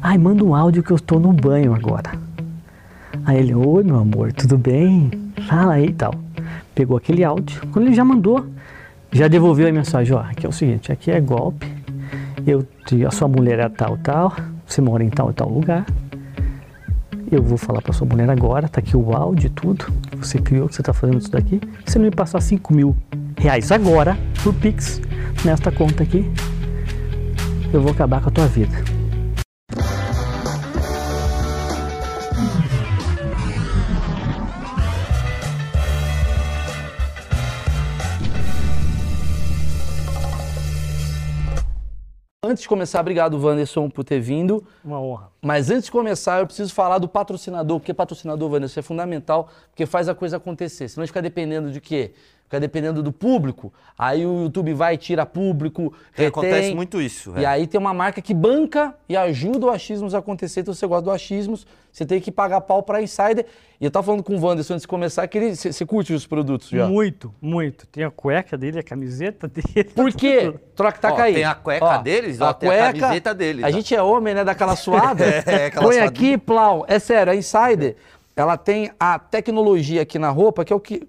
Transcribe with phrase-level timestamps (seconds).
[0.00, 2.12] Ai, manda um áudio que eu estou no banho agora.
[3.24, 5.10] Aí ele, oi meu amor, tudo bem?
[5.48, 6.14] Fala aí e tal.
[6.74, 7.66] Pegou aquele áudio.
[7.72, 8.46] Quando ele já mandou,
[9.10, 11.66] já devolveu a mensagem, ó, aqui é o seguinte, aqui é golpe.
[12.46, 12.64] Eu,
[13.06, 14.32] a sua mulher é tal, tal,
[14.64, 15.84] você mora em tal e tal lugar.
[17.30, 19.84] Eu vou falar para sua mulher agora, tá aqui o áudio e tudo.
[20.16, 21.60] Você criou que você tá fazendo isso daqui.
[21.84, 22.96] Você não me passar 5 mil
[23.36, 25.02] reais agora, por Pix,
[25.44, 26.24] nesta conta aqui,
[27.72, 28.97] eu vou acabar com a tua vida.
[42.48, 44.64] Antes de começar, obrigado, Wanderson, por ter vindo.
[44.82, 45.30] Uma honra.
[45.42, 49.84] Mas antes de começar, eu preciso falar do patrocinador, porque patrocinador, Wanderson, é fundamental, porque
[49.84, 50.88] faz a coisa acontecer.
[50.88, 52.14] Senão a gente fica dependendo de quê?
[52.48, 57.34] Fica dependendo do público, aí o YouTube vai, tira público, É, retém, acontece muito isso.
[57.36, 57.46] E é.
[57.46, 60.60] aí tem uma marca que banca e ajuda o achismos a acontecer.
[60.60, 63.44] Então, se você gosta do achismos, você tem que pagar pau pra Insider.
[63.78, 66.14] E eu tava falando com o Wanderson antes de começar, que ele, você, você curte
[66.14, 66.86] os produtos já.
[66.88, 67.86] Muito, muito.
[67.88, 69.84] Tem a cueca dele, a camiseta dele.
[69.94, 70.54] Por quê?
[70.74, 71.34] Troca, tá Ó, aí.
[71.34, 73.70] tem a cueca deles, ó, tem a camiseta deles, A ó.
[73.70, 74.42] gente é homem, né?
[74.42, 75.22] Daquela suada.
[75.26, 76.04] É, aquela Põe suadinha.
[76.06, 76.86] aqui, Plau.
[76.88, 77.94] É sério, a Insider,
[78.34, 81.06] ela tem a tecnologia aqui na roupa, que é o que...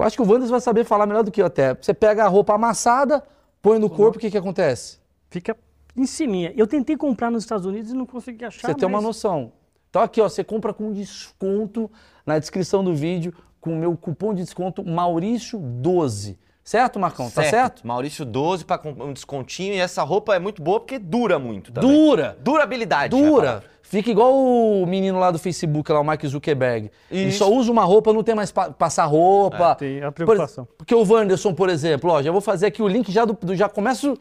[0.00, 1.74] Eu acho que o Wanderson vai saber falar melhor do que eu até.
[1.74, 3.22] Você pega a roupa amassada,
[3.60, 4.98] põe no corpo, o que que acontece?
[5.28, 5.54] Fica
[5.94, 6.36] em cima.
[6.56, 8.66] Eu tentei comprar nos Estados Unidos e não consegui achar.
[8.66, 9.52] Você tem uma noção.
[9.90, 11.90] Então aqui, ó, você compra com desconto
[12.24, 16.38] na descrição do vídeo com o meu cupom de desconto Maurício12.
[16.70, 17.28] Certo, Marcão?
[17.28, 17.84] Tá certo?
[17.84, 19.74] Maurício 12 para um descontinho.
[19.74, 21.90] E essa roupa é muito boa porque dura muito também.
[21.90, 22.38] Dura.
[22.40, 23.12] Durabilidade.
[23.12, 23.64] é a Dura.
[23.82, 26.88] Fica igual o menino lá do Facebook, lá, o Mark Zuckerberg.
[27.10, 27.38] Ele Isso.
[27.38, 29.72] só usa uma roupa, não tem mais pa- passar roupa.
[29.72, 30.68] É, tem a Por- preocupação.
[30.78, 33.56] porque o Wanderson, por exemplo, ó, já vou fazer aqui o link já do, do-
[33.56, 34.16] já começo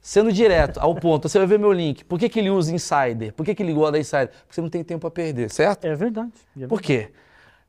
[0.00, 1.28] sendo direto ao ponto.
[1.28, 2.06] Você vai ver meu link.
[2.06, 3.34] Por que, que ele usa Insider?
[3.34, 4.28] Por que, que ele gosta da Insider?
[4.30, 5.84] Porque você não tem tempo a perder, certo?
[5.84, 6.32] É verdade.
[6.58, 7.10] é Por quê?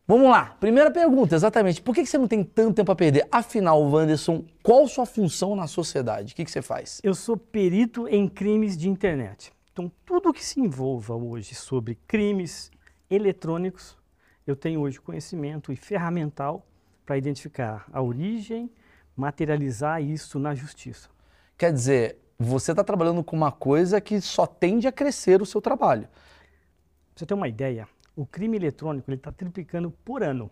[0.06, 0.58] Vamos lá.
[0.60, 1.82] Primeira pergunta, exatamente.
[1.82, 3.26] Por que, você não tem tanto tempo a perder?
[3.32, 6.34] Afinal, Wanderson, qual sua função na sociedade?
[6.34, 7.00] O que, você faz?
[7.02, 9.54] Eu sou perito em crimes de internet.
[9.72, 12.70] Então, tudo que se envolva hoje sobre crimes
[13.10, 13.98] eletrônicos,
[14.46, 16.66] eu tenho hoje conhecimento e ferramental
[17.06, 18.70] para identificar a origem,
[19.16, 21.08] materializar isso na justiça.
[21.58, 25.62] Quer dizer, você está trabalhando com uma coisa que só tende a crescer o seu
[25.62, 26.10] trabalho.
[26.10, 30.50] Pra você ter uma ideia, o crime eletrônico está triplicando por ano.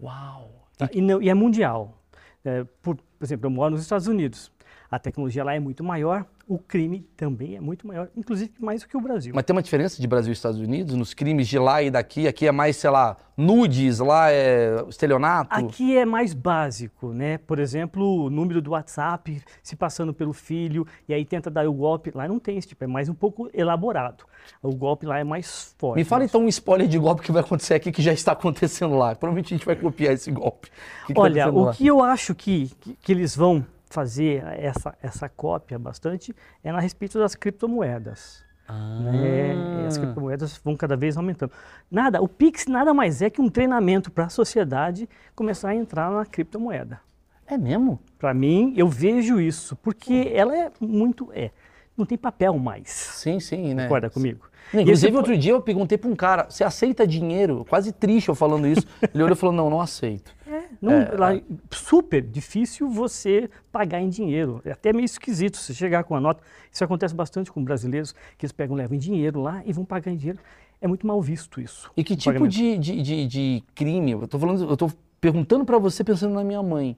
[0.00, 0.66] Uau!
[0.76, 0.88] tá?
[0.92, 1.98] E, não- e é mundial.
[2.44, 4.50] É, por, por exemplo, eu moro nos Estados Unidos.
[4.90, 8.88] A tecnologia lá é muito maior, o crime também é muito maior, inclusive mais do
[8.88, 9.32] que o Brasil.
[9.34, 12.26] Mas tem uma diferença de Brasil e Estados Unidos nos crimes de lá e daqui?
[12.26, 15.54] Aqui é mais, sei lá, nudes, lá é estelionato?
[15.54, 17.38] Aqui é mais básico, né?
[17.38, 21.72] Por exemplo, o número do WhatsApp se passando pelo filho e aí tenta dar o
[21.72, 22.10] golpe.
[22.14, 24.24] Lá não tem esse tipo, é mais um pouco elaborado.
[24.60, 25.98] O golpe lá é mais forte.
[25.98, 28.96] Me fala então um spoiler de golpe que vai acontecer aqui que já está acontecendo
[28.96, 29.14] lá.
[29.14, 30.70] Provavelmente a gente vai copiar esse golpe.
[31.06, 34.42] Que que tá Olha, acontecendo o que eu acho que, que, que eles vão fazer
[34.58, 38.44] essa, essa cópia bastante é a respeito das criptomoedas.
[38.68, 39.52] né?
[39.54, 39.86] Ah.
[39.86, 41.52] As criptomoedas vão cada vez aumentando.
[41.90, 46.10] Nada, o Pix nada mais é que um treinamento para a sociedade começar a entrar
[46.10, 47.00] na criptomoeda.
[47.46, 48.00] É mesmo?
[48.18, 51.30] Para mim, eu vejo isso, porque ela é muito.
[51.34, 51.50] É,
[51.96, 52.88] não tem papel mais.
[52.88, 53.84] Sim, sim, né?
[53.84, 54.46] Concorda comigo?
[54.72, 57.64] Inclusive, esse- outro dia eu perguntei para um cara, você aceita dinheiro?
[57.68, 58.86] Quase triste eu falando isso.
[59.14, 60.34] Ele olhou e falou, não, não aceito.
[60.80, 61.40] Não, É, lá,
[61.70, 64.60] super difícil você pagar em dinheiro.
[64.64, 66.42] É até meio esquisito você chegar com a nota.
[66.70, 70.10] Isso acontece bastante com brasileiros, que eles pegam, levam em dinheiro lá e vão pagar
[70.10, 70.38] em dinheiro.
[70.80, 71.90] É muito mal visto isso.
[71.96, 74.12] E que tipo de, de, de, de crime?
[74.12, 74.90] Eu tô falando, eu tô
[75.20, 76.96] perguntando para você pensando na minha mãe.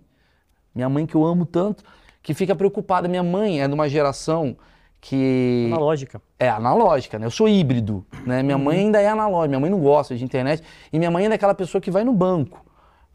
[0.75, 1.85] Minha mãe que eu amo tanto,
[2.23, 3.07] que fica preocupada.
[3.09, 4.57] Minha mãe é de uma geração
[5.06, 6.22] que Analógica.
[6.38, 7.26] é analógica, né?
[7.26, 8.42] Eu sou híbrido, né?
[8.42, 11.28] Minha mãe ainda é analógica, minha mãe não gosta de internet e minha mãe é
[11.28, 12.65] daquela pessoa que vai no banco.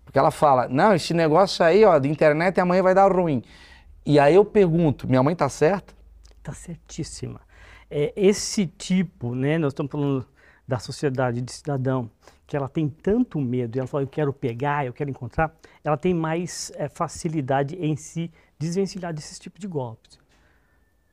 [0.05, 3.41] Porque ela fala: "Não, esse negócio aí, ó, de internet amanhã vai dar ruim".
[4.05, 5.95] E aí eu pergunto: "Minha mãe tá certa?"
[6.38, 7.41] Está certíssima.
[7.89, 10.27] É, esse tipo, né, nós estamos falando
[10.68, 12.07] da sociedade de cidadão,
[12.45, 15.51] que ela tem tanto medo, e ela fala, eu quero pegar, eu quero encontrar,
[15.83, 20.19] ela tem mais é, facilidade em se desvencilhar desse tipo de golpes.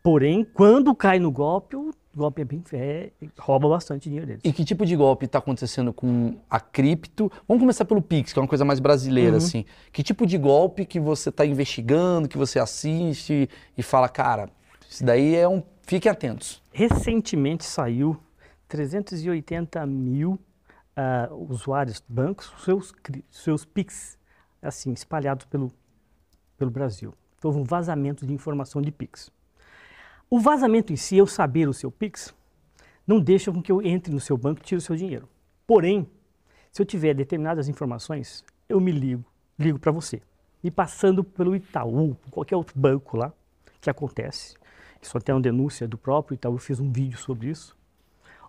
[0.06, 4.40] Porém, quando cai no golpe, o golpe é bem é, rouba bastante dinheiro deles.
[4.44, 7.28] E que tipo de golpe está acontecendo com a cripto?
[7.48, 9.64] Vamos começar pelo Pix, que é uma coisa mais brasileira, assim.
[9.92, 14.48] Que tipo de golpe que você está investigando, que você assiste e fala, cara,
[14.88, 15.60] isso daí é um.
[15.82, 16.62] Fiquem atentos.
[16.70, 18.16] Recentemente saiu
[18.68, 20.38] 380 mil
[20.94, 22.94] ah, usuários bancos, seus,
[23.28, 24.16] seus PIX,
[24.62, 25.72] assim, espalhados pelo,
[26.56, 27.12] pelo Brasil.
[27.42, 29.34] Houve um vazamento de informação de PIX.
[30.28, 32.34] O vazamento em si, eu saber o seu PIX,
[33.06, 35.28] não deixa com que eu entre no seu banco e tire o seu dinheiro.
[35.64, 36.04] Porém,
[36.72, 39.24] se eu tiver determinadas informações, eu me ligo,
[39.56, 40.20] ligo para você.
[40.64, 43.32] E passando pelo Itaú, qualquer outro banco lá,
[43.80, 44.56] que acontece,
[45.00, 47.76] isso até é uma denúncia do próprio Itaú, eu fiz um vídeo sobre isso.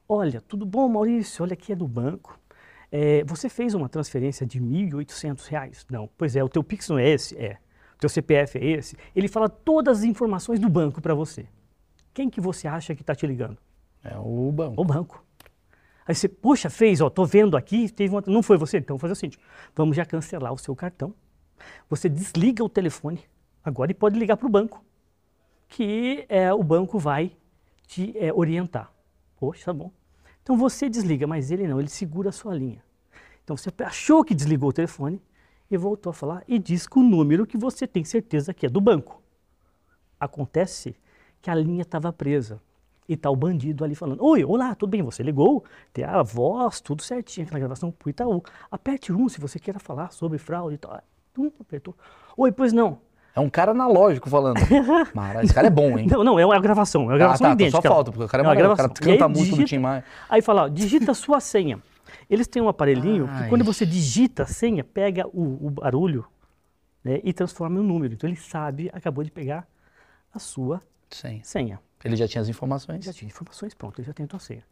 [0.09, 1.43] Olha, tudo bom, Maurício?
[1.43, 2.39] Olha aqui é do banco.
[2.91, 5.85] É, você fez uma transferência de R$ 1.800?
[5.91, 6.09] Não.
[6.17, 7.37] Pois é, o teu Pix não é esse?
[7.37, 7.59] É.
[7.95, 8.97] O teu CPF é esse?
[9.15, 11.45] Ele fala todas as informações do banco para você.
[12.17, 13.59] Quem que você acha que está te ligando?
[14.03, 14.81] É o banco.
[14.81, 15.23] O banco.
[16.03, 18.23] Aí você, poxa, fez, ó, tô vendo aqui, teve uma...
[18.25, 19.39] não foi você, então vou fazer o seguinte,
[19.75, 21.13] vamos já cancelar o seu cartão.
[21.87, 23.23] Você desliga o telefone
[23.63, 24.83] agora e pode ligar para o banco,
[25.67, 27.37] que é, o banco vai
[27.85, 28.91] te é, orientar.
[29.39, 29.91] Poxa, tá bom.
[30.41, 32.83] Então você desliga, mas ele não, ele segura a sua linha.
[33.43, 35.21] Então você achou que desligou o telefone
[35.69, 38.69] e voltou a falar e diz que o número que você tem certeza que é
[38.69, 39.21] do banco.
[40.19, 40.95] Acontece
[41.41, 42.61] que a linha estava presa
[43.07, 45.01] e está o bandido ali falando: Oi, olá, tudo bem?
[45.03, 45.63] Você ligou?
[45.93, 48.43] Tem a voz, tudo certinho, aquela gravação pro Itaú.
[48.69, 51.01] Aperte um se você queira falar sobre fraude e tal.
[51.37, 51.95] Hum, apertou.
[52.35, 52.99] Oi, pois não.
[53.35, 54.57] É um cara analógico falando.
[55.13, 56.07] Mara, esse cara é bom, hein?
[56.09, 57.03] Não, não, é uma gravação.
[57.03, 57.81] É uma gravação ah, tá, idêntica.
[57.83, 58.85] Só falta, porque o cara é, uma gravação.
[58.87, 60.03] O cara canta aí, muito digita, no Tim Maia.
[60.27, 61.79] Aí fala, ó, digita a sua senha.
[62.27, 63.43] Eles têm um aparelhinho Ai.
[63.43, 66.25] que quando você digita a senha, pega o, o barulho
[67.03, 68.15] né, e transforma em um número.
[68.15, 69.67] Então ele sabe, acabou de pegar
[70.33, 71.41] a sua Sim.
[71.43, 71.79] senha.
[72.03, 73.03] Ele já tinha as informações.
[73.03, 74.63] Já tinha informações, pronto, ele já tem a tua senha.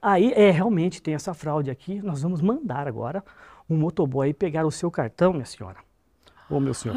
[0.00, 3.22] Aí, é, realmente tem essa fraude aqui, nós vamos mandar agora
[3.68, 5.78] um motoboy pegar o seu cartão, minha senhora,
[6.50, 6.96] ou meu senhor,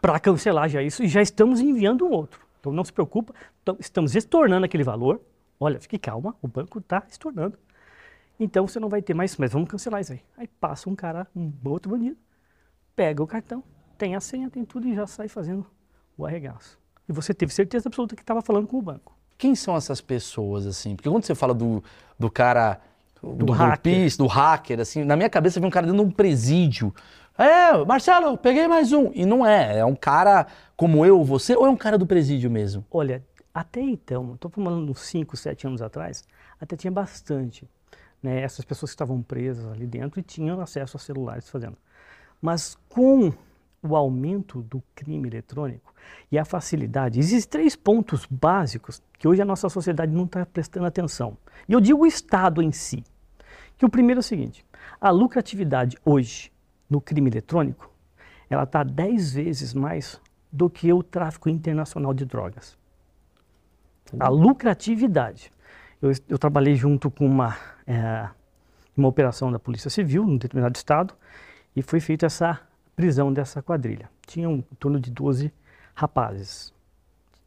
[0.00, 2.40] para cancelar já isso, e já estamos enviando um outro.
[2.60, 3.34] Então não se preocupa,
[3.78, 5.20] estamos estornando aquele valor.
[5.60, 7.58] Olha, fique calma, o banco está estornando.
[8.40, 10.22] Então você não vai ter mais, mas vamos cancelar isso aí.
[10.36, 12.16] Aí passa um cara, um outro bandido,
[12.96, 13.62] pega o cartão,
[13.98, 15.66] tem a senha, tem tudo e já sai fazendo
[16.16, 16.78] o arregaço.
[17.08, 19.16] E você teve certeza absoluta que estava falando com o banco.
[19.36, 20.96] Quem são essas pessoas, assim?
[20.96, 21.82] Porque quando você fala do,
[22.18, 22.80] do cara,
[23.22, 23.92] do, hacker.
[23.92, 26.94] golpista, do hacker, assim, na minha cabeça vem um cara dentro de um presídio.
[27.36, 29.10] É, Marcelo, peguei mais um.
[29.12, 30.46] E não é, é um cara
[30.76, 32.84] como eu, você, ou é um cara do presídio mesmo?
[32.90, 36.24] Olha, até então, estou falando uns 5, 7 anos atrás,
[36.60, 37.68] até tinha bastante.
[38.22, 41.76] Né, essas pessoas que estavam presas ali dentro e tinham acesso a celulares fazendo.
[42.40, 43.34] Mas com
[43.86, 45.94] o aumento do crime eletrônico
[46.32, 50.86] e a facilidade, existem três pontos básicos que hoje a nossa sociedade não está prestando
[50.86, 51.36] atenção.
[51.68, 53.04] E eu digo o Estado em si.
[53.76, 54.64] Que o primeiro é o seguinte:
[55.00, 56.50] a lucratividade hoje
[56.88, 57.90] no crime eletrônico
[58.48, 60.20] ela está 10 vezes mais
[60.50, 62.78] do que o tráfico internacional de drogas.
[64.18, 65.50] A lucratividade.
[66.00, 68.28] Eu, eu trabalhei junto com uma, é,
[68.96, 71.14] uma operação da Polícia Civil, num determinado estado,
[71.74, 72.60] e foi feita essa
[72.94, 74.10] prisão dessa quadrilha.
[74.26, 75.52] Tinham em torno de 12
[75.94, 76.72] rapazes,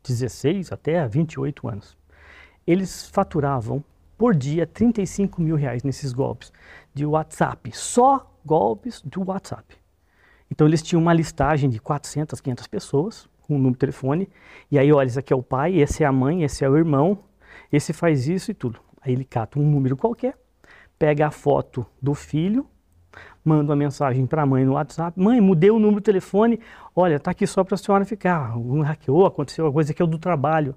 [0.03, 1.97] 16 até 28 anos.
[2.65, 3.83] Eles faturavam
[4.17, 6.51] por dia 35 mil reais nesses golpes
[6.93, 9.75] de WhatsApp, só golpes do WhatsApp.
[10.49, 14.29] Então eles tinham uma listagem de 400, 500 pessoas com um número de telefone,
[14.69, 16.75] e aí olha, esse aqui é o pai, esse é a mãe, esse é o
[16.75, 17.19] irmão,
[17.71, 18.79] esse faz isso e tudo.
[19.01, 20.37] Aí ele cata um número qualquer,
[20.97, 22.67] pega a foto do filho,
[23.43, 26.59] manda uma mensagem para a mãe no WhatsApp, mãe, mudei o número do telefone,
[26.95, 30.05] olha, tá aqui só para a senhora ficar, um hackeou, aconteceu uma coisa que é
[30.05, 30.75] o do trabalho.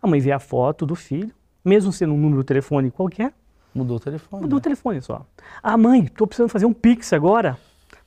[0.00, 1.32] A mãe vê a foto do filho,
[1.64, 3.32] mesmo sendo um número de telefone qualquer,
[3.74, 4.42] Mudou o telefone.
[4.42, 4.62] Mudou o né?
[4.62, 5.26] telefone só.
[5.62, 7.58] Ah, mãe, estou precisando fazer um pix agora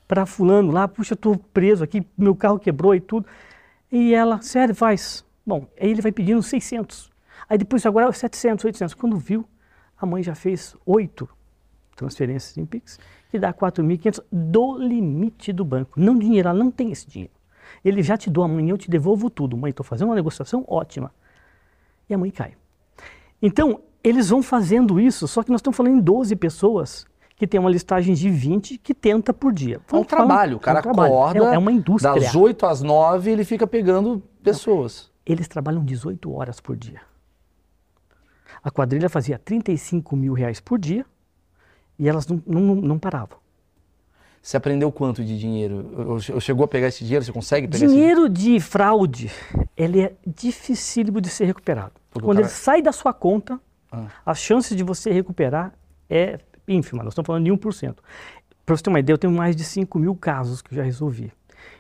[0.08, 0.88] para fulano lá.
[0.88, 3.26] Puxa, estou preso aqui, meu carro quebrou e tudo.
[3.92, 5.26] E ela, sério, faz.
[5.46, 7.12] Bom, aí ele vai pedindo 600.
[7.50, 8.94] Aí depois agora é 700, 800.
[8.94, 9.46] Quando viu,
[9.98, 11.28] a mãe já fez oito
[11.96, 13.00] transferências em pix,
[13.36, 16.00] que dá 4.500 do limite do banco.
[16.00, 17.34] Não dinheiro, ela não tem esse dinheiro.
[17.84, 19.58] Ele já te dou amanhã, eu te devolvo tudo.
[19.58, 21.12] Mãe, estou fazendo uma negociação ótima.
[22.10, 22.54] E a mãe cai.
[23.42, 27.60] Então, eles vão fazendo isso, só que nós estamos falando em 12 pessoas que tem
[27.60, 29.76] uma listagem de 20 que tenta por dia.
[29.76, 31.14] É um Vamos falar- trabalho, o cara é um trabalho.
[31.14, 32.14] acorda, É, é uma indústria.
[32.16, 35.12] das 8 às 9 ele fica pegando pessoas.
[35.26, 37.02] Eles trabalham 18 horas por dia.
[38.64, 41.06] A quadrilha fazia 35 mil reais por dia
[41.98, 43.38] e elas não, não, não paravam.
[44.42, 46.20] Você aprendeu quanto de dinheiro?
[46.30, 47.26] Eu- Chegou a pegar esse dinheiro?
[47.26, 49.32] Você consegue pegar esse Dinheiro de fraude,
[49.76, 51.94] ele é dificílimo de ser recuperado.
[52.12, 53.60] Porque Quando cara- ele sai da sua conta,
[53.92, 54.08] Ah.
[54.26, 55.74] as chances de você recuperar
[56.10, 57.04] é ínfima.
[57.04, 58.04] Nós estamos falando de 1%.
[58.66, 60.84] Para você ter uma ideia, eu tenho mais de 5 mil casos que eu já
[60.84, 61.32] resolvi.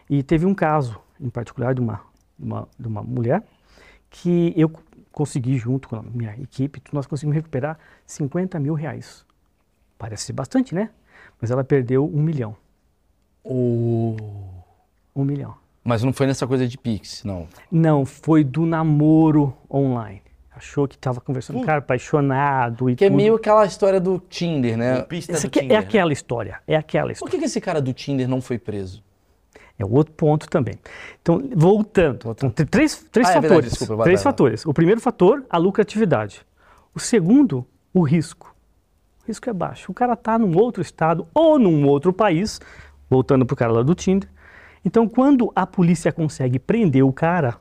[0.10, 2.02] E teve um caso, em particular, de uma,
[2.40, 3.44] uma, de uma mulher
[4.10, 4.72] que eu
[5.12, 9.24] consegui, junto com a minha equipe, nós conseguimos recuperar 50 mil reais.
[9.98, 10.90] Parece ser bastante, né?
[11.42, 12.56] Mas ela perdeu um milhão.
[13.44, 14.16] O...
[15.16, 15.56] Um milhão.
[15.84, 17.48] Mas não foi nessa coisa de Pix, não.
[17.72, 20.22] Não, foi do namoro online.
[20.56, 23.18] Achou que estava conversando com um cara apaixonado e Que é tudo.
[23.18, 25.02] meio aquela história do Tinder, né?
[25.04, 25.86] Pista Essa do aqui Tinder, é né?
[25.86, 27.32] aquela história, é aquela Por história.
[27.32, 29.04] que, que esse cara do Tinder não foi preso?
[29.78, 30.76] É outro ponto também.
[31.22, 33.70] Então, voltando, então, tem três, três Ah, é verdade, fatores.
[33.72, 34.32] desculpa, vai, três vai, vai.
[34.34, 34.66] fatores.
[34.66, 36.42] O primeiro fator, a lucratividade.
[36.96, 38.55] O segundo, o risco.
[39.26, 39.92] Risco é baixo.
[39.92, 42.60] O cara está num outro estado ou num outro país,
[43.10, 44.30] voltando para o cara lá do Tinder.
[44.84, 47.58] Então, quando a polícia consegue prender o cara,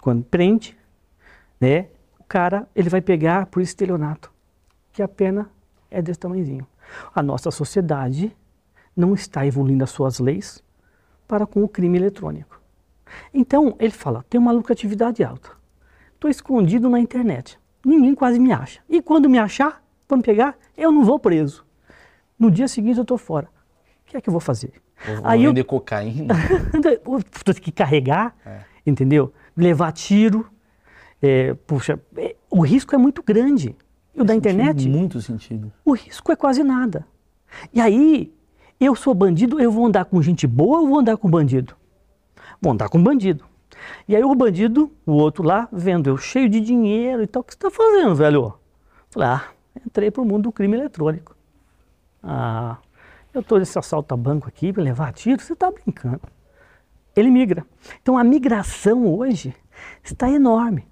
[0.00, 0.76] quando prende,
[1.60, 1.86] né,
[2.18, 4.32] o cara ele vai pegar por estelionato,
[4.92, 5.48] que a pena
[5.90, 6.66] é desse tamanhozinho.
[7.14, 8.36] A nossa sociedade
[8.96, 10.62] não está evoluindo as suas leis
[11.28, 12.60] para com o crime eletrônico.
[13.32, 15.50] Então, ele fala, tem uma lucratividade alta.
[16.14, 17.58] Estou escondido na internet.
[17.84, 18.80] Ninguém quase me acha.
[18.88, 21.64] E quando me achar, quando pegar, eu não vou preso.
[22.36, 23.48] No dia seguinte eu estou fora.
[24.02, 24.72] O que é que eu vou fazer?
[25.06, 26.34] Vou, vou Aí eu vender cocaína?
[27.04, 28.34] Vou ter que carregar,
[28.84, 29.32] entendeu?
[29.56, 30.50] Levar tiro.
[31.22, 33.76] É, puxa, é, o risco é muito grande.
[34.12, 35.72] E o da internet, Muito sentido.
[35.84, 37.06] o risco é quase nada.
[37.72, 38.34] E aí,
[38.80, 41.76] eu sou bandido, eu vou andar com gente boa ou vou andar com bandido?
[42.60, 43.44] Vou andar com bandido.
[44.08, 47.44] E aí o bandido, o outro lá, vendo eu cheio de dinheiro e tal, o
[47.44, 48.54] que você está fazendo, velho?
[49.10, 49.44] Falei, ah,
[49.86, 51.36] entrei pro mundo do crime eletrônico.
[52.22, 52.78] Ah,
[53.32, 56.22] eu tô nesse assalto a banco aqui para levar tiro, você está brincando.
[57.16, 57.64] Ele migra.
[58.02, 59.54] Então a migração hoje
[60.02, 60.86] está enorme.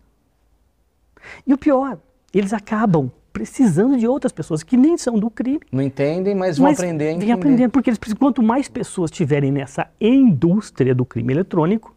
[1.47, 1.99] E o pior,
[2.33, 5.61] eles acabam precisando de outras pessoas que nem são do crime.
[5.71, 7.27] Não entendem, mas vão Mas aprender a entender.
[7.27, 11.95] Vem aprendendo, porque eles quanto mais pessoas tiverem nessa indústria do crime eletrônico,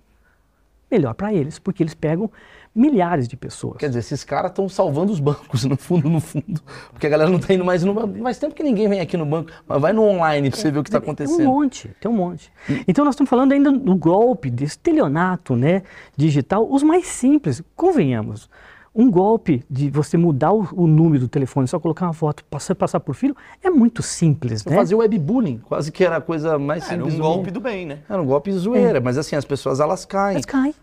[0.89, 2.29] melhor para eles, porque eles pegam
[2.73, 3.77] milhares de pessoas.
[3.77, 6.61] Quer dizer, esses caras estão salvando os bancos, no fundo, no fundo.
[6.91, 8.17] Porque a galera não tá indo mais no banco.
[8.23, 10.79] Faz tempo que ninguém vem aqui no banco, mas vai no online pra você ver
[10.79, 11.43] o que está Tem um acontecendo.
[11.43, 12.51] monte, tem um monte.
[12.87, 15.83] Então nós estamos falando ainda do golpe, desse estelionato né,
[16.15, 18.49] digital, os mais simples, convenhamos.
[18.93, 22.75] Um golpe de você mudar o, o número do telefone, só colocar uma foto, passar,
[22.75, 24.75] passar por filho, é muito simples, né?
[24.75, 27.51] Fazer webbullying, quase que era a coisa mais Era simples um do golpe mundo.
[27.53, 27.99] do bem, né?
[28.09, 30.35] Era um golpe zoeira, mas assim, as pessoas elas caem.
[30.35, 30.75] Mas cai.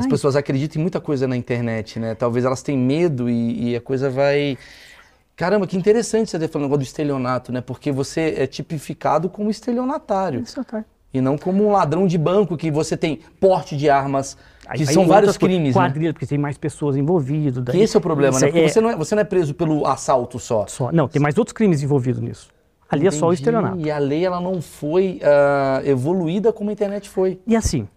[0.00, 2.14] As pessoas acreditam em muita coisa na internet, né?
[2.14, 4.56] Talvez elas tenham medo e, e a coisa vai.
[5.36, 7.60] Caramba, que interessante você ter falado o negócio do estelionato, né?
[7.60, 10.84] Porque você é tipificado como estelionatário Isso, tá.
[11.12, 14.36] e não como um ladrão de banco que você tem porte de armas,
[14.66, 15.82] Aí- que aí são outras vários coisas, crimes, né?
[15.82, 17.64] Quadrilha, porque tem mais pessoas envolvidas.
[17.64, 18.52] Que daí- esse é o problema, Isso né?
[18.52, 20.66] Porque é- você, não é, você não é preso pelo assalto só.
[20.68, 22.48] Só, não, tem mais outros crimes envolvidos nisso.
[22.88, 23.40] Ali é só o Entendi.
[23.42, 23.80] estelionato.
[23.80, 27.40] E a lei ela não foi ah, evoluída como a internet foi.
[27.44, 27.88] E assim,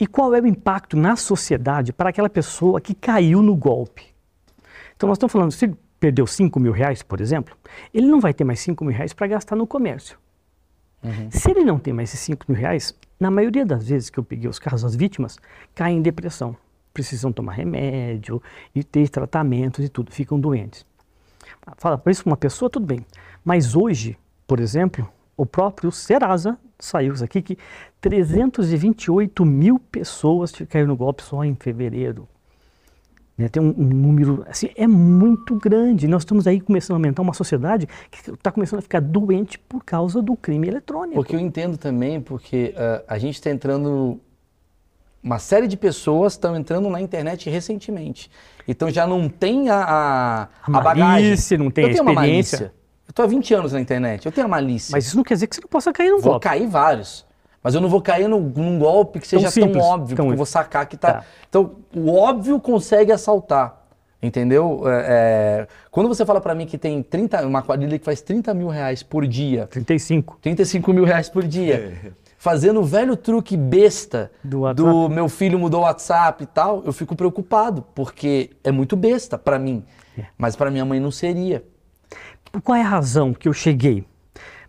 [0.00, 4.06] e qual é o impacto na sociedade para aquela pessoa que caiu no golpe?
[4.96, 7.54] Então nós estamos falando, se ele perdeu 5 mil reais, por exemplo,
[7.92, 10.18] ele não vai ter mais 5 mil reais para gastar no comércio.
[11.30, 14.24] Se ele não tem mais esses 5 mil reais, na maioria das vezes que eu
[14.24, 15.38] peguei os casos das vítimas,
[15.74, 16.56] caem em depressão.
[16.92, 18.42] Precisam tomar remédio
[18.74, 20.84] e ter tratamentos e tudo, ficam doentes.
[21.76, 23.04] Fala, para isso uma pessoa, tudo bem.
[23.44, 27.58] Mas hoje, por exemplo, o próprio Serasa saiu isso aqui que
[28.00, 32.28] 328 mil pessoas caíram no golpe só em fevereiro.
[33.40, 36.06] Né, Tem um, um número, assim, é muito grande.
[36.06, 39.82] Nós estamos aí começando a aumentar uma sociedade que está começando a ficar doente por
[39.82, 41.14] causa do crime eletrônico.
[41.16, 44.20] Porque eu entendo também, porque ah, a gente está entrando.
[45.22, 48.30] Uma série de pessoas estão entrando na internet recentemente.
[48.66, 51.58] Então já não tem a, a, A a bagagem.
[51.58, 52.72] não tem eu a experiência.
[53.10, 54.92] Eu estou há 20 anos na internet, eu tenho a malícia.
[54.92, 56.44] Mas isso não quer dizer que você não possa cair no vou golpe.
[56.44, 57.26] cair vários.
[57.60, 60.32] Mas eu não vou cair no- num golpe que seja tão, simples, óbvio, tão- porque
[60.34, 61.14] eu vou sacar que tá.
[61.14, 61.24] Tá.
[61.48, 63.78] Então, o óbvio consegue assaltar.
[64.22, 64.82] Entendeu?
[64.86, 68.54] É, é, quando você fala pra mim que tem 30, uma quadrilha que faz 30
[68.54, 70.38] mil reais por dia, 35.
[70.40, 75.08] 35 mil reais por dia, fazendo o velho truque besta Do WhatsApp.
[75.08, 79.58] meu filho mudou o WhatsApp e tal, eu fico preocupado, porque é muito besta pra
[79.58, 79.82] mim.
[80.16, 80.24] É.
[80.38, 81.64] Mas pra minha mãe não seria.
[82.64, 84.04] Qual é a razão que eu cheguei?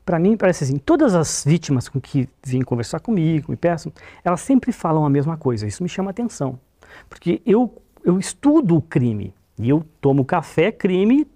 [0.05, 3.91] Para mim, parece assim, todas as vítimas com que vêm conversar comigo, me peçam,
[4.23, 5.67] elas sempre falam a mesma coisa.
[5.67, 6.59] Isso me chama atenção.
[7.07, 9.33] Porque eu, eu estudo o crime.
[9.59, 11.27] E eu tomo café, crime,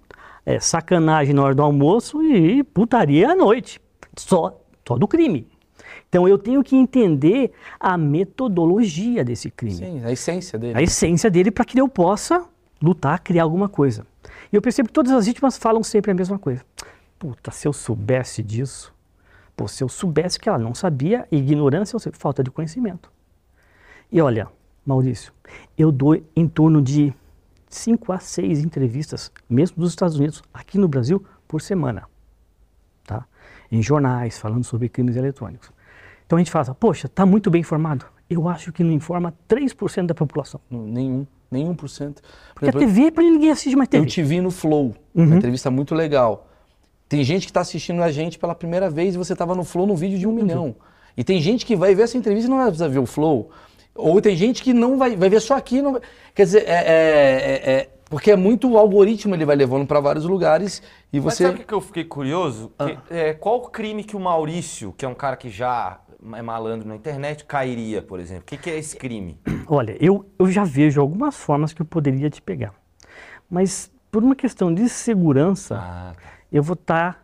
[0.45, 3.79] é, sacanagem na hora do almoço e putaria à noite.
[4.17, 5.47] Só, só do crime.
[6.07, 10.77] Então eu tenho que entender a metodologia desse crime Sim, a essência dele.
[10.77, 12.47] a essência dele para que eu possa
[12.81, 14.05] lutar, criar alguma coisa.
[14.55, 16.63] E eu percebo que todas as vítimas falam sempre a mesma coisa.
[17.19, 18.95] Puta, se eu soubesse disso,
[19.53, 23.11] pô, se eu soubesse que ela não sabia, ignorância ou falta de conhecimento.
[24.09, 24.47] E olha,
[24.85, 25.33] Maurício,
[25.77, 27.13] eu dou em torno de
[27.67, 32.07] 5 a 6 entrevistas, mesmo dos Estados Unidos, aqui no Brasil, por semana.
[33.05, 33.25] Tá?
[33.69, 35.69] Em jornais, falando sobre crimes eletrônicos.
[36.25, 38.05] Então a gente fala, poxa, está muito bem informado.
[38.29, 40.59] Eu acho que não informa 3% da população.
[40.69, 41.25] Nenhum.
[41.53, 41.75] 1%.
[41.75, 41.85] Por
[42.53, 44.05] Porque a exemplo, TV, para ninguém assiste mais eu TV.
[44.07, 46.47] te vi no Flow, uma entrevista muito legal.
[47.07, 49.87] Tem gente que está assistindo a gente pela primeira vez e você estava no Flow
[49.87, 50.75] no vídeo de um milhão.
[51.15, 53.51] E tem gente que vai ver essa entrevista e não vai precisar ver o Flow.
[53.93, 55.81] Ou tem gente que não vai, vai ver só aqui.
[55.81, 56.01] Não vai-
[56.33, 59.99] Quer dizer, é, é- é- é- porque é muito o algoritmo, ele vai levando para
[60.01, 60.81] vários lugares
[61.13, 61.45] e Mas você...
[61.45, 62.71] sabe o que eu fiquei curioso?
[62.77, 65.99] Que, é, qual o crime que o Maurício, que é um cara que já
[66.33, 68.43] é malandro na internet, cairia, por exemplo?
[68.43, 69.39] O que, que é esse crime?
[69.67, 72.73] Olha, eu, eu já vejo algumas formas que eu poderia te pegar.
[73.49, 76.21] Mas por uma questão de segurança, Ah, tá.
[76.51, 77.23] eu vou estar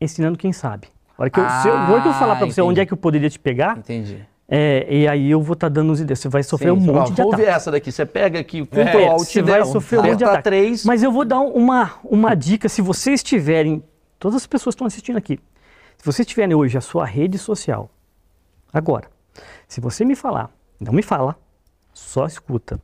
[0.00, 0.88] ensinando quem sabe.
[1.16, 2.86] A hora que eu, Ah, se eu, vou que eu falar para você onde é
[2.86, 4.26] que eu poderia te pegar, Entendi.
[4.48, 6.18] é, e aí eu vou estar dando os ideias.
[6.18, 7.56] Você vai sofrer Sim, um ó, monte de Vamos ver ataque.
[7.56, 7.92] essa daqui.
[7.92, 10.42] Você pega aqui, Ctrl É, Alt você vai sofrer um monte de ataque.
[10.44, 10.84] três.
[10.84, 13.82] Mas eu vou dar uma, uma dica, se vocês tiverem,
[14.18, 15.38] todas as pessoas que estão assistindo aqui,
[15.96, 17.88] se vocês tiverem hoje a sua rede social,
[18.72, 19.10] agora,
[19.68, 20.50] se você me falar,
[20.80, 21.38] não me fala,
[21.92, 22.80] só escuta,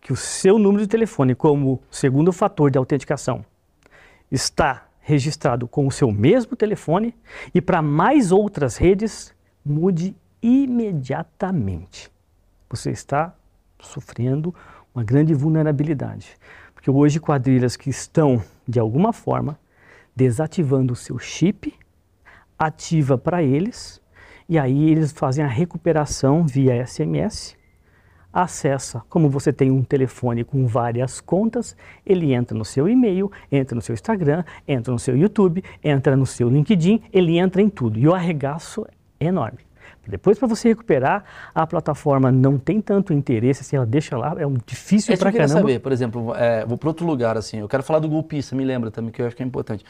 [0.00, 3.44] que o seu número de telefone como segundo fator de autenticação
[4.30, 7.14] está registrado com o seu mesmo telefone
[7.54, 12.10] e para mais outras redes, mude imediatamente.
[12.68, 13.34] Você está
[13.80, 14.54] sofrendo
[14.94, 16.36] uma grande vulnerabilidade.
[16.74, 19.58] Porque hoje quadrilhas que estão, de alguma forma,
[20.14, 21.74] desativando o seu chip,
[22.58, 24.00] ativa para eles,
[24.48, 27.56] e aí eles fazem a recuperação via SMS,
[28.32, 33.76] acessa, como você tem um telefone com várias contas, ele entra no seu e-mail, entra
[33.76, 37.96] no seu Instagram, entra no seu YouTube, entra no seu LinkedIn, ele entra em tudo.
[37.96, 38.84] E o arregaço
[39.20, 39.58] é enorme.
[40.06, 41.24] Depois, para você recuperar,
[41.54, 45.30] a plataforma não tem tanto interesse, assim, ela deixa lá, é um difícil É para
[45.30, 45.54] eu caramba.
[45.54, 48.64] saber, por exemplo, é, vou para outro lugar assim, eu quero falar do golpista, me
[48.64, 49.84] lembra também, que eu acho que é importante.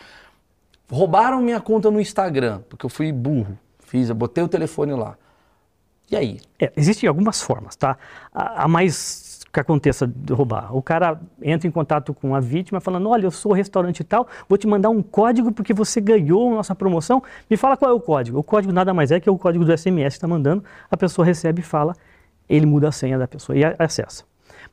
[0.89, 5.17] Roubaram minha conta no Instagram, porque eu fui burro, fiz, eu botei o telefone lá.
[6.11, 6.41] E aí?
[6.61, 7.97] É, existem algumas formas, tá?
[8.33, 10.77] A, a mais que aconteça de roubar.
[10.77, 14.59] O cara entra em contato com a vítima falando, olha, eu sou restaurante tal, vou
[14.59, 17.23] te mandar um código porque você ganhou nossa promoção.
[17.49, 18.39] Me fala qual é o código.
[18.39, 20.65] O código nada mais é que o código do SMS que está mandando.
[20.91, 21.95] A pessoa recebe e fala,
[22.49, 24.25] ele muda a senha da pessoa e acessa.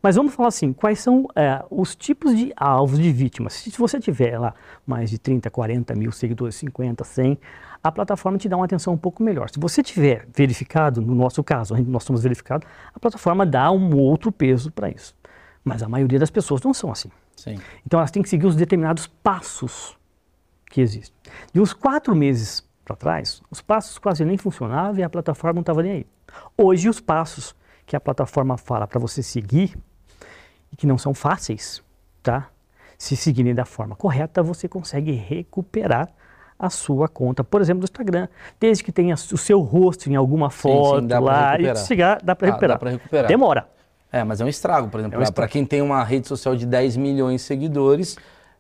[0.01, 3.53] Mas vamos falar assim, quais são é, os tipos de alvos de vítimas?
[3.53, 4.55] Se você tiver lá
[4.85, 7.37] mais de 30, 40 mil seguidores, 50, 100,
[7.83, 9.49] a plataforma te dá uma atenção um pouco melhor.
[9.49, 14.31] Se você tiver verificado, no nosso caso, nós somos verificados, a plataforma dá um outro
[14.31, 15.15] peso para isso.
[15.63, 17.09] Mas a maioria das pessoas não são assim.
[17.35, 17.59] Sim.
[17.85, 19.97] Então elas têm que seguir os determinados passos
[20.69, 21.15] que existem.
[21.51, 25.61] De uns quatro meses para trás, os passos quase nem funcionavam e a plataforma não
[25.61, 26.07] estava nem aí.
[26.57, 29.77] Hoje, os passos que a plataforma fala para você seguir
[30.71, 31.83] e que não são fáceis,
[32.23, 32.49] tá?
[32.97, 36.09] Se seguirem da forma correta, você consegue recuperar
[36.61, 38.27] a sua conta, por exemplo, do Instagram,
[38.59, 42.21] desde que tenha o seu rosto em alguma sim, foto dá pra lá e chegar,
[42.23, 42.75] dá para Ah, recuperar.
[42.75, 43.27] dá pra recuperar.
[43.27, 43.67] Demora.
[44.11, 46.65] É, mas é um estrago, por exemplo, É para quem tem uma rede social de
[46.65, 48.17] 10 milhões de seguidores,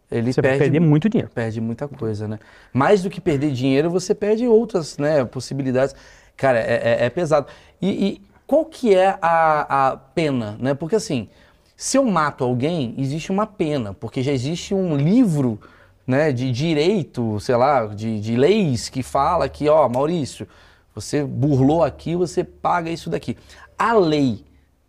[0.09, 1.29] ele Você vai perde perder muito dinheiro.
[1.33, 2.39] perde muita coisa, né?
[2.73, 5.93] Mais do que perder dinheiro, você perde outras, né, possibilidades.
[6.37, 7.47] Cara, é, é- é pesado.
[7.81, 10.73] E, e qual que é a, a pena, né?
[10.73, 11.29] Porque assim,
[11.75, 15.59] se eu mato alguém, existe uma pena, porque já existe um livro,
[16.05, 20.47] né, de direito, sei lá, de, de leis que fala que, ó, Maurício,
[20.93, 23.37] você burlou aqui, você paga isso daqui.
[23.77, 24.43] A lei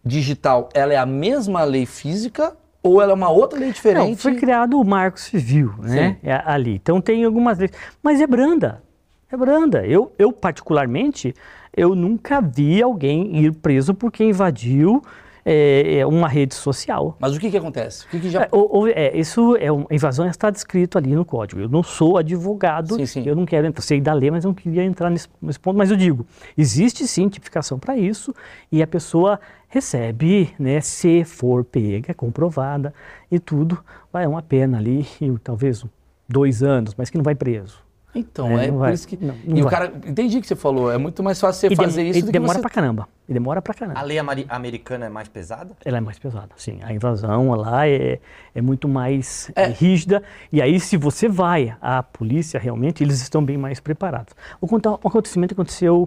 [0.05, 4.09] digital, ela é a mesma lei física ou ela é uma outra lei diferente?
[4.09, 6.19] Não, foi criado o Marco Civil, né?
[6.23, 6.75] É, ali.
[6.75, 7.71] Então tem algumas leis,
[8.03, 8.83] mas é branda.
[9.31, 9.87] É branda.
[9.87, 11.35] Eu, eu particularmente,
[11.75, 15.01] eu nunca vi alguém ir preso porque invadiu
[15.45, 17.17] é, é, uma rede social.
[17.19, 18.05] Mas o que que acontece?
[18.07, 18.43] O que que já...
[18.43, 21.61] É, ou- é, isso é uma invasão está descrito ali no código.
[21.61, 23.23] Eu não sou advogado, Sim, sim.
[23.27, 25.77] eu não quero entrar, sei da lei, mas não queria entrar nesse, nesse ponto.
[25.77, 26.27] Mas eu digo,
[26.57, 28.35] existe sim tipificação para isso
[28.71, 32.93] e a pessoa recebe, né, se for pega, comprovada
[33.31, 35.85] e tudo, vai uma pena ali, e talvez
[36.29, 37.79] dois anos, mas que não vai preso.
[38.15, 38.93] Então, É, é, por vai.
[38.93, 39.17] isso que.
[39.17, 39.71] Não, não e o vai.
[39.73, 39.93] cara.
[40.07, 40.93] Entendi o que você falou.
[40.93, 42.61] É muito mais fácil você E, fazer isso e do que demora você.
[42.61, 43.09] pra caramba.
[43.27, 43.99] E demora pra caramba.
[43.99, 45.75] A lei americana é mais pesada?
[45.83, 46.79] Ela é mais pesada, sim.
[46.83, 48.21] A invasão lá é,
[48.55, 49.63] é muito mais É.
[49.65, 50.23] é, rígida.
[50.53, 54.35] E aí, se você vai à polícia, realmente, eles estão bem mais preparados.
[54.61, 56.07] Vou contar um acontecimento que aconteceu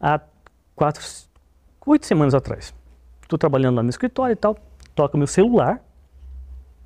[0.00, 0.20] há
[0.76, 1.02] quatro,
[1.86, 2.72] oito semanas atrás.
[3.22, 4.56] Estou trabalhando lá no escritório e tal,
[4.94, 5.80] toca meu celular,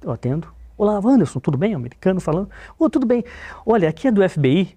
[0.02, 0.53] eu atendo.
[0.76, 1.74] Olá, Wanderson, tudo bem?
[1.74, 2.50] Americano falando.
[2.78, 3.24] Ô, tudo bem.
[3.64, 4.76] Olha, aqui é do FBI.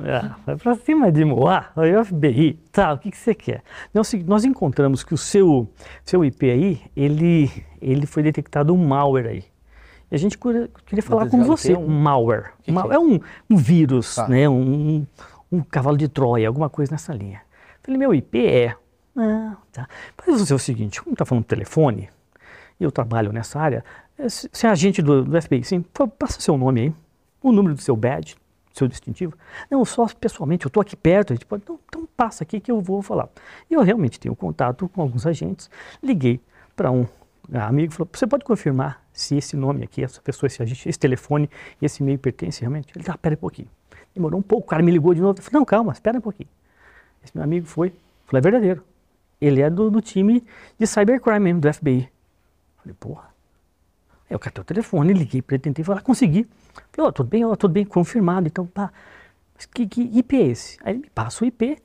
[0.00, 3.64] Ah, vai pra cima de Moá, o FBI, tá, o que, que você quer?
[3.92, 5.68] Não, é nós encontramos que o seu,
[6.04, 7.50] seu IP aí, ele,
[7.82, 9.44] ele foi detectado um malware aí.
[10.08, 12.52] E a gente cura- queria falar com você, um Um- malware.
[12.62, 12.94] que que é?
[12.94, 13.18] é um,
[13.50, 14.28] um vírus, Tá.
[14.28, 15.04] né, um,
[15.50, 17.40] um cavalo de Troia, alguma coisa nessa linha.
[17.82, 18.76] Falei, meu IP é...
[19.16, 19.88] Ah, tá.
[20.16, 22.08] Mas você é o seguinte, como está falando do telefone,
[22.78, 23.84] eu trabalho nessa área,
[24.28, 25.84] se é agente do, do FBI, sim,
[26.18, 26.94] passa seu nome aí,
[27.42, 28.36] o número do seu badge,
[28.72, 29.34] seu distintivo.
[29.70, 32.70] Não, só pessoalmente, eu estou aqui perto, a gente pode, então, então passa aqui que
[32.70, 33.28] eu vou falar.
[33.70, 35.70] E eu realmente tenho contato com alguns agentes,
[36.02, 36.40] liguei
[36.74, 37.06] para um
[37.52, 40.98] amigo e falou, você pode confirmar se esse nome aqui, essa pessoa, esse agente, esse
[40.98, 41.48] telefone
[41.80, 42.92] esse e-mail pertence realmente?
[42.94, 43.68] Ele, tá, pera um pouquinho.
[44.14, 46.20] Demorou um pouco, o cara me ligou de novo, eu falei, não, calma, espera um
[46.20, 46.48] pouquinho.
[47.22, 47.90] Esse meu amigo foi,
[48.26, 48.84] falou, é verdadeiro.
[49.40, 50.44] Ele é do, do time
[50.78, 52.08] de cybercrime mesmo, do FBI.
[52.78, 53.27] Falei, porra.
[54.30, 56.46] Eu catei o telefone, liguei para ele, tentei falar, consegui.
[56.92, 58.92] Falei, ó, tudo bem, ó, tudo bem, confirmado, então pá.
[59.54, 60.78] Mas que, que IP é esse?
[60.84, 61.78] Aí ele me passa o IP.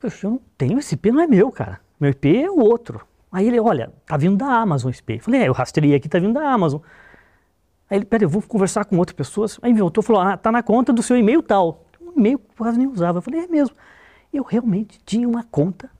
[0.00, 1.80] Poxa, eu não tenho esse IP, não é meu, cara.
[1.98, 3.00] Meu IP é o outro.
[3.30, 5.14] Aí ele, olha, tá vindo da Amazon esse IP.
[5.14, 6.80] Eu falei, é, eu rastrei aqui, tá vindo da Amazon.
[7.90, 9.58] Aí ele, peraí, eu vou conversar com outras pessoas.
[9.60, 11.84] Aí me voltou e falou, ah, tá na conta do seu e-mail tal.
[12.00, 13.18] Um e-mail que quase nem usava.
[13.18, 13.74] Eu falei, é mesmo.
[14.32, 15.90] Eu realmente tinha uma conta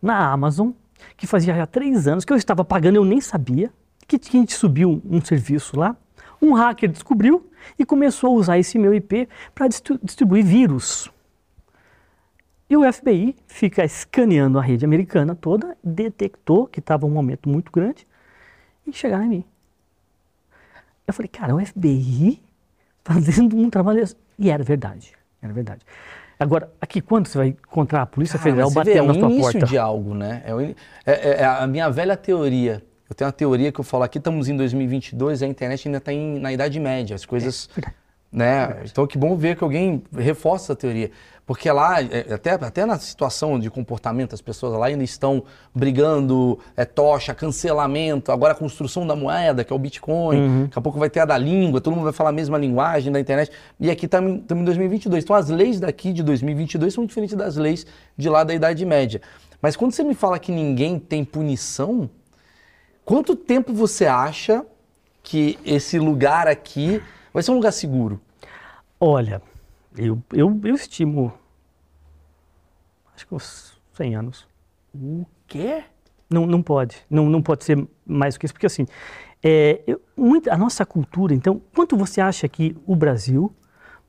[0.00, 0.70] na Amazon,
[1.16, 3.72] que fazia já três anos que eu estava pagando, eu nem sabia,
[4.08, 5.96] que a gente subiu um serviço lá,
[6.40, 11.10] um hacker descobriu e começou a usar esse meu IP para distribuir vírus.
[12.70, 17.72] E o FBI fica escaneando a rede americana toda, detectou que estava um momento muito
[17.72, 18.06] grande
[18.86, 19.44] e chegaram em mim.
[21.06, 22.42] Eu falei, cara, o FBI
[23.04, 24.04] fazendo um trabalho.
[24.38, 25.12] E era verdade.
[25.40, 25.80] Era verdade.
[26.38, 29.28] Agora, aqui, quando você vai encontrar a Polícia Federal vê, batendo é na o sua
[29.30, 29.66] início porta?
[29.66, 30.42] de algo, né?
[30.44, 32.84] É, o in- é- é- é a minha velha teoria.
[33.08, 36.12] Eu tenho uma teoria que eu falo aqui, estamos em 2022, a internet ainda está
[36.12, 37.68] na Idade Média, as coisas...
[37.74, 37.96] verdade.
[38.30, 38.82] né?
[38.84, 41.10] Então que bom ver que alguém reforça essa teoria.
[41.46, 45.42] Porque lá, é, até, até na situação de comportamento, as pessoas lá ainda estão
[45.74, 50.82] brigando, é, tocha, cancelamento, agora a construção da moeda, que é o Bitcoin, daqui a
[50.82, 53.50] pouco vai ter a da língua, todo mundo vai falar a mesma linguagem da internet.
[53.80, 55.24] E aqui estamos em 2022.
[55.24, 59.22] Então as leis daqui de 2022 são diferentes das leis de lá da Idade Média.
[59.62, 62.10] Mas quando você me fala que ninguém tem punição,
[63.08, 64.66] quanto tempo você acha
[65.22, 68.20] que esse lugar aqui vai ser um lugar seguro?
[69.00, 69.40] Olha,
[69.96, 71.32] eu, eu, eu estimo,
[73.16, 74.46] acho que uns 100 anos.
[74.94, 75.84] O quê?
[76.28, 78.86] Não, não pode, não, não pode ser mais do que isso, porque assim,
[79.42, 83.50] é, eu- muita- a nossa cultura, então, quanto você acha que o Brasil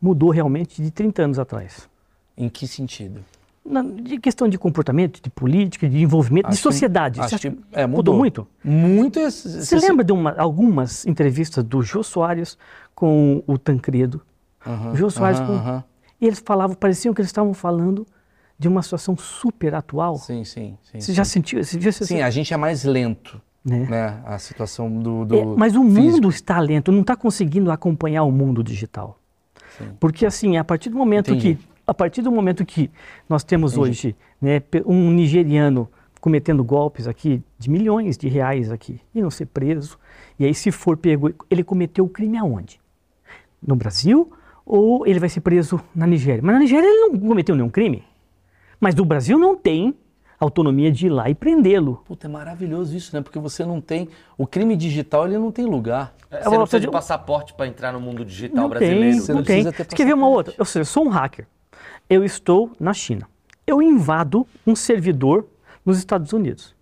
[0.02, 1.90] mudou realmente de 30 anos atrás?
[2.36, 3.24] Em que sentido?
[3.70, 7.20] Na, de questão de comportamento, de política, de envolvimento, de Acho que- sociedade.
[7.20, 8.18] acho Você acha que- é, mudou mudou.
[8.18, 8.48] muito?
[8.64, 9.20] Muito.
[9.20, 12.58] esse- Você esse- lembra de uma- algumas entrevistas do Jô Soares
[12.96, 14.22] com o Tancredo?
[14.66, 15.54] Aham, o Jô Soares aham, com...
[15.54, 15.84] aham.
[16.20, 18.06] E eles falavam, pareciam que eles estavam falando
[18.58, 20.18] de uma situação super atual.
[20.18, 21.00] Sim, sim, sim.
[21.00, 21.14] Você sim.
[21.14, 21.64] já sentiu?
[21.64, 23.88] Você já, Sim, a gente é mais lento, né?
[23.90, 24.22] né?
[24.26, 25.26] A situação do.
[25.26, 26.02] do É, mas o físico.
[26.02, 29.18] mundo está lento, não está conseguindo acompanhar o mundo digital.
[29.78, 29.92] Sim.
[30.00, 31.56] Porque assim, a partir do momento Entendi.
[31.56, 32.90] que a partir do momento que
[33.28, 35.90] nós temos hoje né, um nigeriano
[36.22, 39.98] cometendo golpes aqui de milhões de reais aqui e não ser preso,
[40.38, 42.80] e aí se for pego, ele cometeu o crime aonde?
[43.66, 44.32] No Brasil
[44.66, 46.42] ou ele vai ser preso na Nigéria?
[46.44, 48.04] Mas na Nigéria ele não cometeu nenhum crime.
[48.80, 49.96] Mas o Brasil não tem
[50.40, 52.02] autonomia de ir lá e prendê-lo.
[52.06, 53.22] Puta, é maravilhoso isso, né?
[53.22, 54.08] Porque você não tem.
[54.38, 56.14] O crime digital, ele não tem lugar.
[56.32, 59.02] Você vou- não precisa eu- de passaporte para entrar no mundo digital Não brasileiro.
[59.02, 59.64] tem, Você não não tem.
[59.64, 60.54] precisa ter Você quer ver uma outra?
[60.58, 61.46] Ou seja, eu sou um hacker.
[62.10, 63.30] Eu estou na China.
[63.68, 65.46] Eu invado um servidor
[65.86, 66.76] nos Estados Unidos.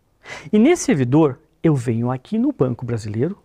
[0.52, 3.38] E nesse servidor, eu venho aqui no Banco Brasileiro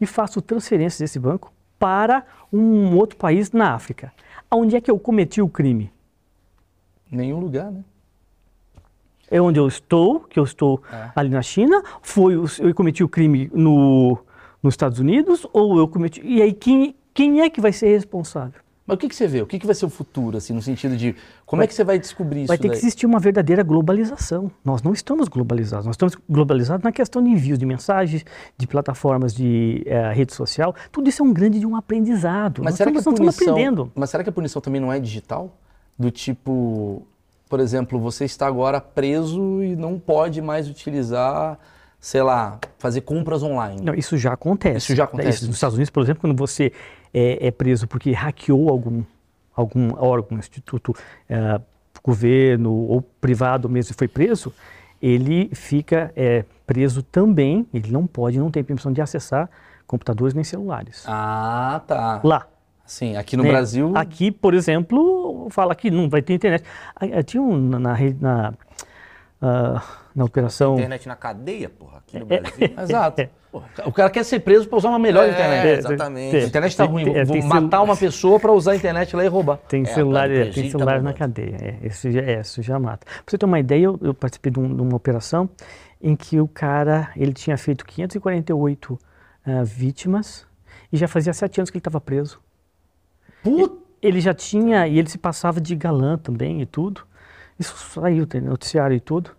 [0.00, 4.12] e faço transferências desse banco para um outro país na África.
[4.48, 5.92] Onde é que eu cometi o crime?
[7.10, 7.84] Nenhum lugar, né?
[9.28, 11.10] É onde eu estou, que eu estou É.
[11.16, 11.82] ali na China?
[12.00, 14.18] Foi eu cometi o crime no,
[14.62, 15.44] nos Estados Unidos?
[15.52, 16.20] Ou eu cometi.
[16.24, 18.60] E aí, quem, quem é que vai ser responsável?
[18.86, 19.40] Mas o que, que você vê?
[19.40, 21.16] O que, que vai ser o futuro, assim, no sentido de.
[21.46, 22.48] Como é que você vai descobrir isso?
[22.48, 22.78] Vai ter que daí?
[22.78, 24.50] existir uma verdadeira globalização.
[24.62, 25.86] Nós não estamos globalizados.
[25.86, 28.24] Nós estamos globalizados na questão de envios de mensagens,
[28.58, 30.74] de plataformas de eh, rede social.
[30.92, 32.62] Tudo isso é um grande de um aprendizado.
[32.62, 33.92] Mas nós será, que a estamos, nós estamos punição, aprendendo.
[33.94, 35.56] mas será que a punição também não é digital?
[35.98, 37.06] Do tipo,
[37.48, 41.58] por exemplo, você está agora preso e não pode mais utilizar,
[41.98, 43.80] sei lá, fazer compras online.
[43.80, 44.78] Não, isso já acontece.
[44.78, 45.46] Isso já acontece.
[45.46, 46.70] nos Estados Unidos, por exemplo, quando você
[47.14, 49.02] é, é preso porque hackeou algum,
[49.54, 50.92] algum órgão, instituto,
[51.30, 51.60] eh,
[52.02, 54.52] governo ou privado mesmo e foi preso,
[55.00, 59.48] ele fica eh, preso também, ele não pode, não tem permissão de acessar
[59.86, 61.04] computadores nem celulares.
[61.06, 62.20] Ah, tá.
[62.24, 62.46] Lá.
[62.86, 63.48] Sim, aqui no né?
[63.48, 63.92] Brasil.
[63.94, 66.64] Aqui, por exemplo, fala que não vai ter internet.
[66.96, 68.52] Ah, Tinha um na, na, rede- na,
[69.40, 69.82] ah,
[70.14, 70.74] na operação.
[70.76, 72.70] Internet na cadeia, porra, aqui É, no Brasil.
[72.82, 73.28] Exato.
[73.50, 75.78] Porra, o cara quer ser preso pra usar uma melhor É, internet.
[75.78, 76.36] exatamente.
[76.36, 79.14] A internet tá Tem- ruim, é, vou matar celu- uma pessoa pra usar a internet
[79.16, 79.56] lá e roubar.
[79.68, 81.56] Tem É, celular, tá é, tem tá celular na cadeia.
[81.82, 83.04] É, isso, já, é, isso já mata.
[83.06, 85.48] Pra você ter uma ideia, eu, eu participei de, um- de uma operação
[86.02, 88.98] em que o cara ele tinha feito 548
[89.46, 90.46] ah, vítimas
[90.92, 92.40] e já fazia sete anos que ele estava preso.
[93.42, 93.82] Puta!
[94.02, 97.02] Ele já tinha, e ele se passava de galã também e tudo.
[97.58, 99.30] Isso saiu, tem noticiário e tudo.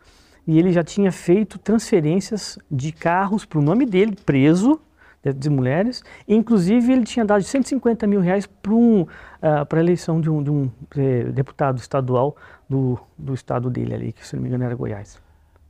[0.47, 4.79] E ele já tinha feito transferências de carros para o nome dele, preso,
[5.23, 6.03] de, de mulheres.
[6.27, 9.07] E, inclusive, ele tinha dado 150 mil reais para um,
[9.41, 12.35] a eleição de um, de um eh, deputado estadual
[12.69, 15.19] do, do estado dele ali, que se não me engano era Goiás.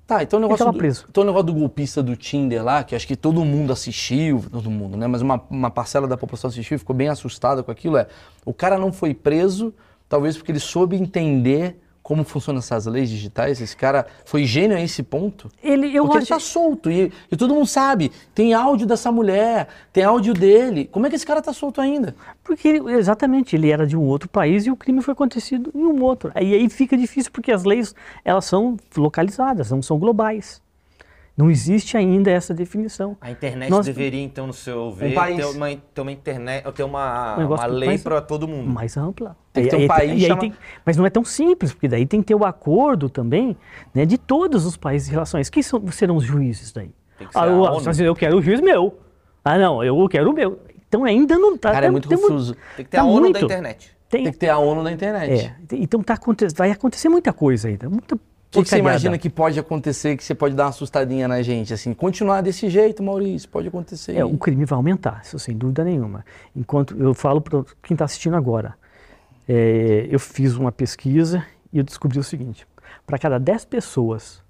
[0.08, 2.96] Tá, então o negócio, tava do, então o negócio do golpista do Tinder lá, que
[2.96, 5.08] acho que todo mundo assistiu, todo mundo, né?
[5.08, 8.08] Mas uma, uma parcela da população assistiu ficou bem assustada com aquilo, é
[8.46, 9.74] o cara não foi preso,
[10.08, 13.60] talvez porque ele soube entender como funcionam essas leis digitais.
[13.60, 15.52] Esse cara foi gênio a esse ponto.
[15.64, 18.12] Ele, eu porque ele acho, tá solto e, e todo mundo sabe.
[18.36, 20.88] Tem áudio dessa mulher, tem áudio dele.
[20.92, 22.16] Como é que esse cara tá solto ainda?
[22.44, 25.84] Porque ele- exatamente, ele era de um outro país e o crime foi acontecido em
[25.84, 26.32] um outro.
[26.36, 30.62] Aí, aí fica difícil porque as leis elas são localizadas, não são globais.
[31.38, 33.18] Não existe ainda essa definição.
[33.20, 35.36] A internet Nós- deveria, então, no seu ver, país.
[35.36, 38.72] ter uma, ter uma internet, ter uma, Um uma do lei para todo mundo.
[38.74, 39.36] mais ampla.
[39.52, 40.54] Tem que ter um aí- país aí chama- tem-
[40.86, 43.58] mas não é tão simples, porque daí tem que ter o acordo também
[43.94, 45.52] né, de todos os países em relação a isso.
[45.52, 46.92] Quem são, serão os juízes daí?
[47.18, 48.98] Tem que ser Ah, eu, assim, eu quero o juiz meu.
[49.44, 50.60] Ah, não, eu quero o meu.
[50.88, 51.72] Então ainda não está.
[51.74, 52.56] Cara, é muito confuso.
[52.78, 53.46] Tem que ter tá a ONU da muito.
[53.46, 53.96] internet.
[54.08, 55.46] Tem, Tem que ter a ONU na internet.
[55.72, 56.18] é, então tá,
[56.56, 57.90] vai acontecer muita coisa ainda.
[57.90, 58.18] Muita
[58.64, 61.74] que, que você imagina que pode acontecer, que você pode dar uma assustadinha na gente?
[61.74, 64.16] Assim, continuar desse jeito, Maurício, pode acontecer.
[64.16, 66.26] É, o crime vai aumentar, isso sem dúvida nenhuma.
[66.56, 68.76] Enquanto eu falo para quem está assistindo agora,
[69.48, 72.68] é, eu fiz uma pesquisa e eu descobri o seguinte:
[73.06, 74.44] para cada 10 pessoas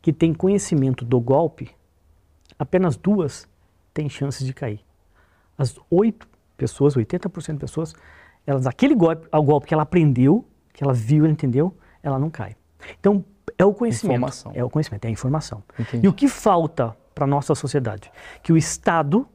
[0.00, 1.70] que têm conhecimento do golpe,
[2.58, 3.48] apenas duas
[3.92, 4.80] têm chances de cair.
[5.56, 7.94] As oito pessoas, 80% de pessoas,
[8.46, 12.30] elas aquele golpe, ao golpe que ela aprendeu, que ela viu, ela entendeu, ela não
[12.30, 12.56] cai.
[13.00, 13.24] Então
[13.58, 14.52] é o conhecimento, Informação.
[14.54, 15.62] é o conhecimento, é a informação.
[15.78, 16.06] Entendi.
[16.06, 18.10] E o que falta para nossa sociedade?
[18.42, 19.26] Que o Estado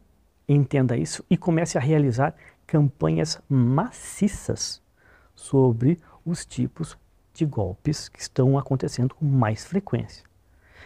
[0.48, 2.34] entenda isso e comece a realizar
[2.66, 4.82] campanhas maciças
[5.36, 6.98] sobre os tipos
[7.34, 10.24] de golpes que estão acontecendo com mais frequência.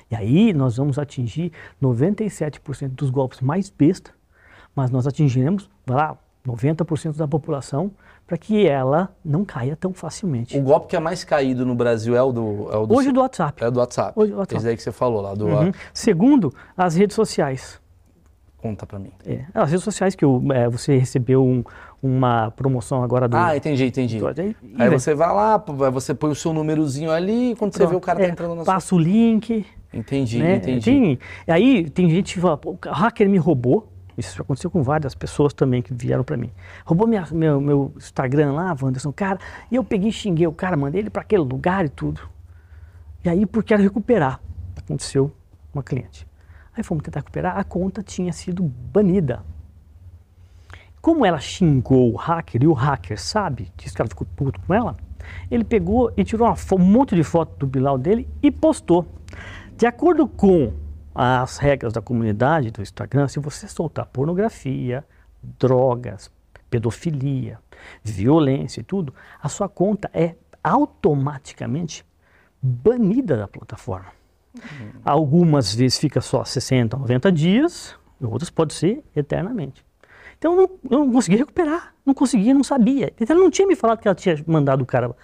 [0.09, 4.11] E aí nós vamos atingir 97% dos golpes mais besta,
[4.75, 6.17] mas nós atingiremos, vai lá,
[6.47, 7.91] 90% da população
[8.25, 10.57] para que ela não caia tão facilmente.
[10.57, 13.11] O golpe que é mais caído no Brasil é o do, é o do, Hoje
[13.11, 13.63] do WhatsApp.
[13.63, 14.13] é o do WhatsApp.
[14.15, 14.55] Hoje do WhatsApp.
[14.57, 15.71] Esse daí que você falou lá, do Uhum.
[15.93, 17.79] Segundo, as redes sociais.
[18.59, 19.11] conta pra mim.
[19.25, 21.63] É, as redes sociais que o- é, você recebeu um-
[22.03, 23.37] uma promoção agora do.
[23.37, 24.17] Ah, entendi, entendi.
[24.19, 24.55] do- aí, Aí
[24.89, 25.57] vai- você vai lá,
[25.91, 28.55] você põe o seu númerozinho ali, e quando você vê o cara tá é, entrando
[28.55, 28.73] na sua...
[28.73, 29.65] Passa o link.
[29.93, 30.55] Entendi, né?
[30.55, 30.83] entendi.
[30.83, 33.87] Tem, aí tem gente que fala, o hacker me roubou.
[34.17, 36.51] Isso aconteceu com várias pessoas também que vieram para mim.
[36.83, 40.75] Roubou minha- meu, meu Instagram lá, Wanderson, cara, e eu peguei e xinguei o cara,
[40.75, 42.21] mandei ele para aquele lugar e tudo.
[43.23, 44.39] E aí, porque quero recuperar,
[44.75, 45.31] aconteceu
[45.73, 46.27] uma cliente.
[46.75, 49.43] Aí fomos tentar recuperar, a conta tinha sido banida.
[51.01, 54.73] Como ela xingou o hacker e o hacker sabe, disse que ela ficou puto com
[54.73, 54.95] ela,
[55.49, 59.05] ele pegou e tirou um monte de foto do Bilal dele e postou.
[59.75, 60.73] De acordo com
[61.19, 65.03] as regras da comunidade do Instagram, se você soltar pornografia,
[65.41, 66.29] drogas,
[66.69, 67.59] pedofilia,
[68.03, 72.05] violência e tudo, a sua conta é automaticamente
[72.61, 74.11] banida da plataforma.
[75.05, 79.85] Algumas vezes fica só 60, 90 dias, outras pode ser eternamente.
[80.37, 83.11] Então eu não, eu não consegui recuperar, não conseguia, não sabia.
[83.19, 85.15] Então ela não tinha me falado que ela tinha mandado o cara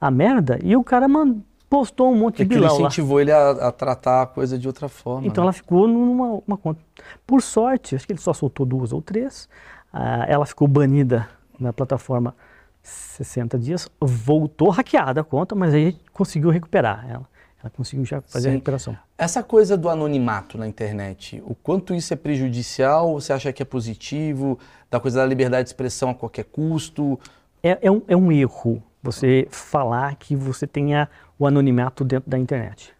[0.00, 1.36] a merda e o cara man-
[1.68, 2.80] postou um monte de Aquilo bilão lá.
[2.86, 5.26] incentivou ele a, a tratar a coisa de outra forma.
[5.26, 5.46] Então né?
[5.46, 6.80] ela ficou numa uma conta.
[7.26, 9.48] Por sorte, acho que ele só soltou duas ou três.
[9.92, 11.28] ah, ela ficou banida
[11.58, 12.34] na plataforma
[12.82, 17.26] 60 dias, voltou hackeada a conta, mas aí conseguiu recuperar ela.
[17.60, 18.56] Ela conseguiu já fazer a Sim.
[18.56, 18.96] recuperação.
[19.16, 23.14] Essa coisa do anonimato na internet, o quanto isso é prejudicial?
[23.14, 24.58] Você acha que é positivo?
[24.88, 27.18] Da coisa da liberdade de expressão a qualquer custo?
[27.62, 32.38] É, é um, é um erro você falar que você tenha o anonimato dentro da
[32.38, 32.92] internet.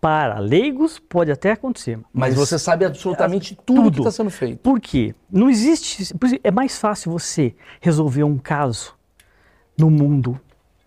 [0.00, 4.08] Para leigos pode até acontecer, Mas, você sabe absolutamente tudo, que tudo.
[4.08, 4.58] está sendo feito.
[4.60, 5.14] Por quê?
[5.30, 6.14] Não existe.
[6.42, 8.94] É mais fácil você resolver um caso
[9.76, 10.40] no mundo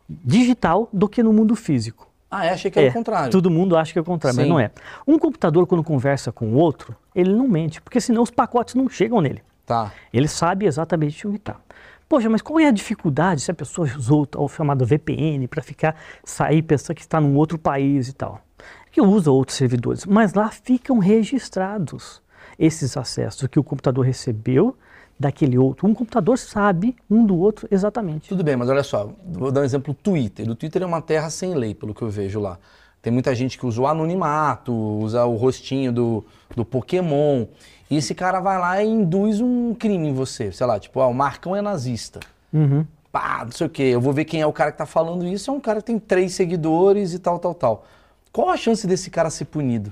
[0.09, 2.09] digital do que no mundo físico.
[2.29, 2.49] Ah, é?
[2.49, 3.31] Achei que era o contrário.
[3.31, 4.51] Todo mundo acha que é o contrário, mas Sim.
[4.51, 4.71] não é.
[5.07, 8.89] Um computador, quando conversa com o outro, ele não mente, porque senão os pacotes não
[8.89, 9.43] chegam nele.
[9.63, 9.91] Tá.
[10.11, 11.57] Ele sabe exatamente onde está.
[12.13, 15.95] Poxa, mas qual é a dificuldade se a pessoa usou o chamado VPN para ficar,
[16.23, 18.39] sair, pensar que está num outro país e tal?
[18.91, 22.21] que usa outros servidores, mas lá ficam registrados
[22.59, 24.77] esses acessos que o computador recebeu
[25.19, 25.87] daquele outro.
[25.87, 28.29] Um computador sabe um do outro exatamente.
[28.29, 30.47] Tudo bem, mas olha só, vou dar um exemplo: o Twitter.
[30.47, 32.59] O Twitter é uma terra sem lei, pelo que eu vejo lá.
[33.03, 37.45] Tem muita gente que usa o anonimato, usa o rostinho do, do Pokémon.
[37.91, 40.53] E esse cara vai lá e induz um crime em você.
[40.53, 42.21] Sei lá, tipo, ah, o Marcão é nazista.
[42.53, 42.87] Uhum.
[43.11, 43.83] Pá, não sei o quê.
[43.83, 45.51] Eu vou ver quem é o cara que tá falando isso.
[45.51, 47.85] É um cara que tem três seguidores e tal, tal, tal.
[48.31, 49.91] Qual a chance desse cara ser punido?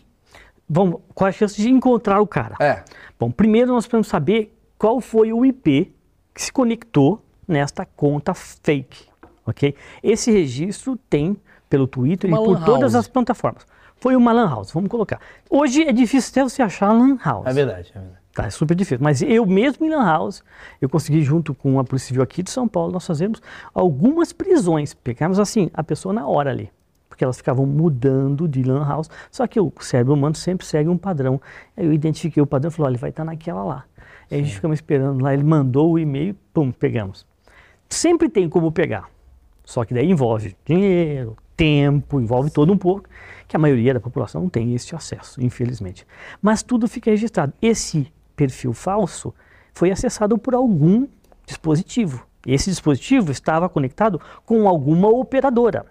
[0.69, 2.55] Vamos, qual a chance de encontrar o cara?
[2.61, 2.81] É.
[3.19, 5.93] Bom, primeiro nós precisamos saber qual foi o IP
[6.33, 9.03] que se conectou nesta conta fake,
[9.45, 9.75] ok?
[10.01, 11.35] Esse registro tem
[11.71, 13.65] pelo Twitter Uma e por todas as plataformas.
[13.95, 15.19] Foi uma lan house, vamos colocar.
[15.49, 17.47] Hoje é difícil até você achar lan house.
[17.47, 18.21] É verdade, é verdade.
[18.33, 18.99] Tá, é super difícil.
[19.01, 20.41] Mas eu mesmo em Lan House,
[20.81, 23.41] eu consegui, junto com a Polícia Civil aqui de São Paulo, nós fazemos
[23.73, 24.93] algumas prisões.
[24.93, 26.71] Pegamos assim, a pessoa na hora ali.
[27.09, 29.09] Porque elas ficavam mudando de Lan House.
[29.29, 31.41] Só que o cérebro humano sempre segue um padrão.
[31.75, 33.83] Aí eu identifiquei o padrão e falei, olha, ele vai estar naquela lá.
[34.31, 37.25] Aí a gente ficamos esperando lá, ele mandou o e-mail, pum, pegamos.
[37.89, 39.09] Sempre tem como pegar.
[39.65, 43.07] Só que daí envolve dinheiro, tempo, envolve todo um pouco,
[43.47, 46.05] que a maioria da população não tem esse acesso, infelizmente.
[46.41, 47.53] Mas tudo fica registrado.
[47.61, 49.33] Esse perfil falso
[49.73, 51.07] foi acessado por algum
[51.45, 52.25] dispositivo.
[52.45, 55.85] Esse dispositivo estava conectado com alguma operadora.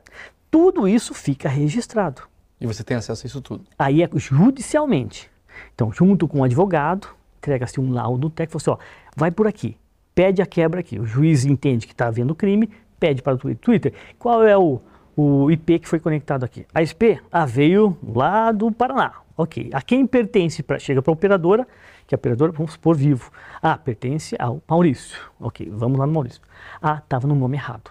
[0.51, 2.23] Tudo isso fica registrado.
[2.61, 3.65] E você tem acesso a isso tudo.
[3.79, 5.31] Aí é judicialmente.
[5.75, 9.77] Então, junto com o advogado, entrega-se um laudo técnico, fala assim, ó, vai por aqui,
[10.15, 10.99] pede a quebra aqui.
[10.99, 12.69] O juiz entende que está havendo crime,
[12.99, 14.81] pede para o Twi- Twitter, qual é o,
[15.21, 16.67] o IP que foi conectado aqui?
[16.75, 17.21] A SP?
[17.31, 19.13] Ah, veio lá do Paraná.
[19.37, 19.71] Ok.
[19.73, 20.63] A quem pertence?
[20.63, 21.67] Pra, chega para a operadora,
[22.07, 23.31] que a operadora, vamos supor, vivo.
[23.63, 25.19] Ah, pertence ao Maurício.
[25.39, 26.41] Ok, vamos lá no Maurício.
[26.81, 27.91] Ah, estava no nome errado.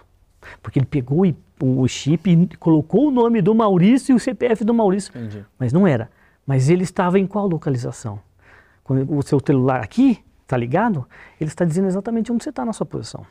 [0.62, 1.22] Porque ele pegou
[1.60, 5.12] o chip e colocou o nome do Maurício e o CPF do Maurício.
[5.16, 5.44] Entendi.
[5.58, 6.10] Mas não era.
[6.46, 8.18] Mas ele estava em qual localização?
[8.82, 11.06] Quando o seu celular aqui está ligado,
[11.40, 13.24] ele está dizendo exatamente onde você está na sua posição.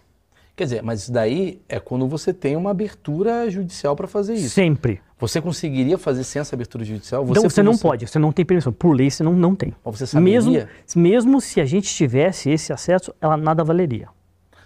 [0.59, 4.49] Quer dizer, mas isso daí é quando você tem uma abertura judicial para fazer isso.
[4.49, 4.99] Sempre.
[5.17, 7.25] Você conseguiria fazer sem essa abertura judicial?
[7.29, 8.73] então você não pode, você não tem permissão.
[8.73, 9.73] Por lei você não, não tem.
[9.85, 10.33] Mas você saberia?
[10.33, 10.67] Mesmo,
[10.97, 14.09] mesmo se a gente tivesse esse acesso, ela nada valeria.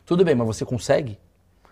[0.03, 1.19] Tudo bem, mas você consegue?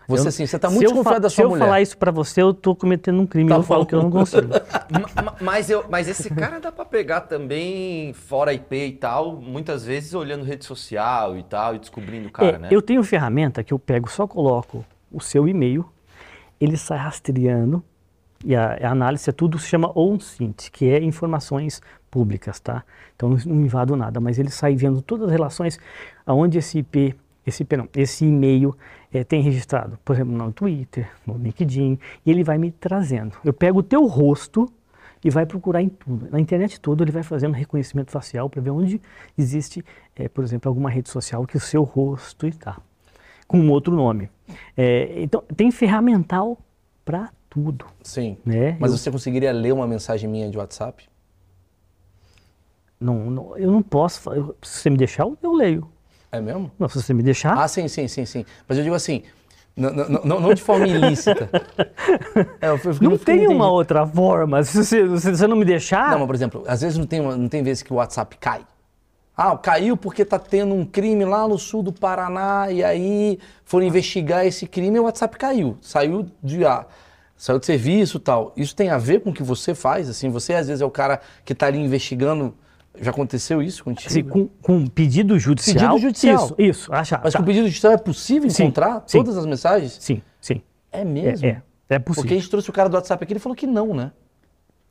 [0.08, 1.64] Você Eu- assim, você está se muito eu desconfiado da Se sua eu mulher.
[1.64, 3.48] falar isso para você, eu estou cometendo um crime.
[3.48, 3.86] Tá eu falo bom.
[3.86, 4.48] que eu não consigo.
[4.90, 9.36] Ma- ma- mas, eu, mas esse cara dá pra pegar também fora IP e tal,
[9.36, 12.68] muitas vezes olhando rede social e tal, e descobrindo o cara, É, né?
[12.70, 15.84] Eu tenho ferramenta que eu pego, só coloco o seu e-mail,
[16.60, 17.82] ele sai rastreando,
[18.44, 22.82] e a, a análise é tudo, se chama ONSINT, que é informações públicas, tá?
[23.14, 25.78] Então não, não invado nada, mas ele sai vendo todas as relações
[26.26, 27.14] aonde esse IP,
[27.46, 28.76] esse, IP não, esse e-mail
[29.12, 33.36] eh, tem registrado, por exemplo, no Twitter, no LinkedIn, e ele vai me trazendo.
[33.44, 34.68] Eu pego o teu rosto
[35.24, 36.28] e vai procurar em tudo.
[36.30, 39.00] Na internet toda ele vai fazendo reconhecimento facial para ver onde
[39.38, 39.84] existe,
[40.16, 42.78] eh, por exemplo, alguma rede social que o seu rosto está
[43.46, 44.30] com um outro nome.
[44.76, 46.56] É, então, tem ferramental
[47.04, 47.84] para tudo.
[48.02, 48.38] Sim.
[48.46, 48.76] Né?
[48.80, 51.06] Mas Eu- você conseguiria ler uma mensagem minha de WhatsApp?
[52.98, 54.20] Não, não- eu não posso,
[54.62, 55.88] se você me deixar, eu leio.
[56.32, 56.72] É mesmo?
[56.78, 58.44] Não, se você me deixar, Ah, sim, sim, sim, sim.
[58.66, 59.22] Mas eu digo assim,
[59.76, 61.48] não, não de forma ilícita.
[62.60, 64.62] É, eu não tem uma outra forma.
[64.64, 67.20] Se você, se você não me deixar, Não, mas por exemplo, às vezes não tem,
[67.20, 68.62] não tem vezes que o WhatsApp cai.
[69.36, 73.86] Ah, caiu porque tá tendo um crime lá no sul do Paraná e aí foram
[73.86, 75.76] investigar esse crime e o WhatsApp caiu.
[75.80, 76.86] Saiu de, ah,
[77.36, 78.52] saiu de serviço e tal.
[78.56, 80.08] Isso tem a ver com o que você faz?
[80.08, 82.54] Assim, você às vezes é o cara que tá ali investigando.
[83.00, 84.08] Já aconteceu isso contigo?
[84.08, 85.76] assim, com, com pedido judicial.
[85.76, 86.44] Pedido judicial.
[86.44, 86.92] Isso, isso.
[86.92, 87.20] Achar.
[87.24, 87.38] Mas tá.
[87.38, 89.18] com o pedido judicial é possível Sim, encontrar sim.
[89.18, 89.96] todas as mensagens?
[90.00, 90.62] Sim, sim.
[90.90, 91.46] É mesmo?
[91.46, 92.22] É, é, é possível.
[92.22, 94.12] Porque a gente trouxe o cara do WhatsApp aqui, ele falou que não, né?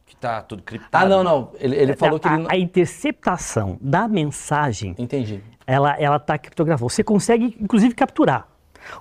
[0.05, 1.05] Que tá tudo criptado.
[1.05, 1.51] Ah, não, não.
[1.59, 2.51] Ele, ele falou que a, ele não...
[2.51, 5.41] a interceptação da mensagem Entendi.
[5.65, 6.89] ela ela está criptografada.
[6.89, 8.47] Você consegue, inclusive, capturar.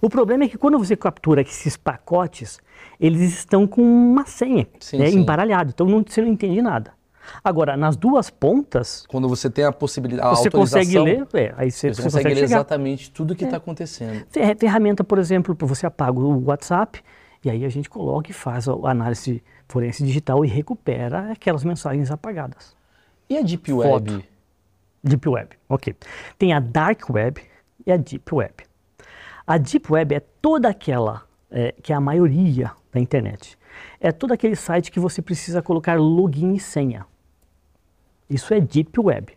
[0.00, 2.60] O problema é que quando você captura esses pacotes,
[3.00, 5.18] eles estão com uma senha, Sim, né, sim.
[5.18, 5.70] embaralhado.
[5.70, 6.92] Então não, você não entende nada.
[7.42, 11.70] Agora, nas duas pontas, Quando você tem a possibilidade, a você consegue ler, é, aí
[11.70, 12.44] você, Você, você consegue, ler chegar.
[12.46, 14.24] exatamente tudo o que está acontecendo.
[14.30, 17.02] Fer- Ferramenta, por exemplo, você apaga o WhatsApp
[17.44, 22.10] e aí a gente coloca e faz a análise forense digital e recupera aquelas mensagens
[22.10, 22.74] apagadas.
[23.28, 23.90] E a Deep Web?
[24.12, 24.24] Foto.
[25.02, 25.94] Deep Web, ok.
[26.36, 27.40] Tem a Dark Web
[27.86, 28.54] e a Deep Web.
[29.46, 33.56] A Deep Web é toda aquela é, que é a maioria da internet.
[34.00, 37.06] É todo aquele site que você precisa colocar login e senha.
[38.30, 39.36] Isso é Deep Web.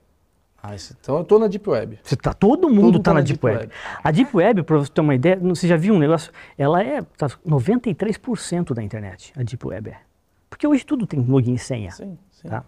[0.61, 1.99] Ah, então eu tô na Deep Web.
[2.01, 3.59] Você tá, todo mundo está tá na Deep, Deep Web.
[3.63, 3.73] Web.
[4.01, 6.31] A Deep Web, para você ter uma ideia, você já viu um negócio?
[6.57, 9.33] Ela é tá, 93% da internet.
[9.35, 9.97] A Deep Web é.
[10.49, 11.91] Porque hoje tudo tem login e senha.
[11.91, 12.47] Sim, sim.
[12.47, 12.63] Tá?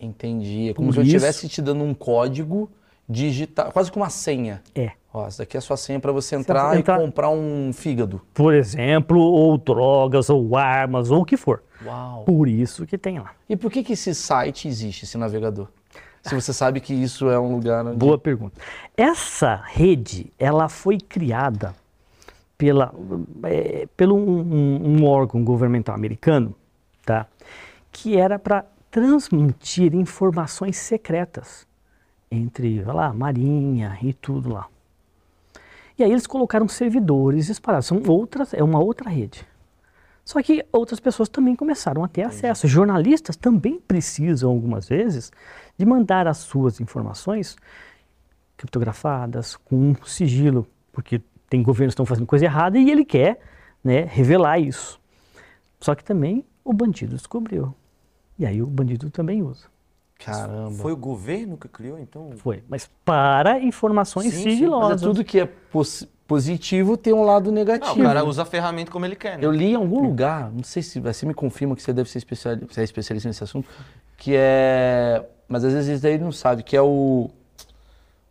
[0.00, 0.70] Entendi.
[0.70, 2.70] É como Por se eu isso- estivesse te dando um código
[3.08, 4.62] digital, quase que uma senha.
[4.74, 4.90] É.
[5.12, 8.20] Ó, essa daqui é a sua senha para você entrar entrar- e comprar um fígado.
[8.34, 11.62] Por exemplo, ou drogas, ou armas, ou o que for.
[11.84, 12.24] Uau.
[12.24, 13.30] Por isso que tem lá.
[13.48, 15.68] E por que, que esse site existe, esse navegador?
[16.22, 17.96] Se você sabe que isso é um lugar onde...
[17.96, 18.60] Boa pergunta.
[18.96, 21.72] Essa rede, ela foi criada
[22.58, 22.92] pela,
[23.44, 26.52] é, pelo um, um- um órgão governamental americano,
[27.04, 27.26] tá?
[27.92, 28.64] Que era para
[28.96, 31.66] transmitir informações secretas
[32.30, 34.68] entre, lá, marinha e tudo lá.
[35.98, 37.88] E aí eles colocaram servidores espalhados.
[37.88, 39.46] São outras, é uma outra rede.
[40.24, 42.66] Só que outras pessoas também começaram a ter acesso.
[42.66, 45.30] Jornalistas também precisam, algumas vezes,
[45.76, 47.54] de mandar as suas informações
[48.56, 51.20] criptografadas, com um sigilo, porque
[51.50, 53.40] tem governos que estão fazendo coisa errada e ele quer
[53.84, 54.98] né, revelar isso.
[55.78, 57.74] Só que também o bandido descobriu.
[58.38, 59.64] E aí o bandido também usa.
[60.18, 60.70] Caramba.
[60.72, 62.30] Foi o governo que criou, então?
[62.36, 62.62] Foi.
[62.68, 65.02] Mas para informações Sim, sim, mas é sigilosas.
[65.02, 68.00] é tudo que é pos- positivo tem um lado Não, negativo.
[68.00, 69.44] o cara usa a ferramenta como ele quer, né?
[69.44, 72.18] Eu li em algum lugar, não sei se você me confirma que você deve ser
[72.18, 73.68] especialista, você é especialista nesse assunto,
[74.16, 77.30] que é, mas às vezes daí não sabe, que é o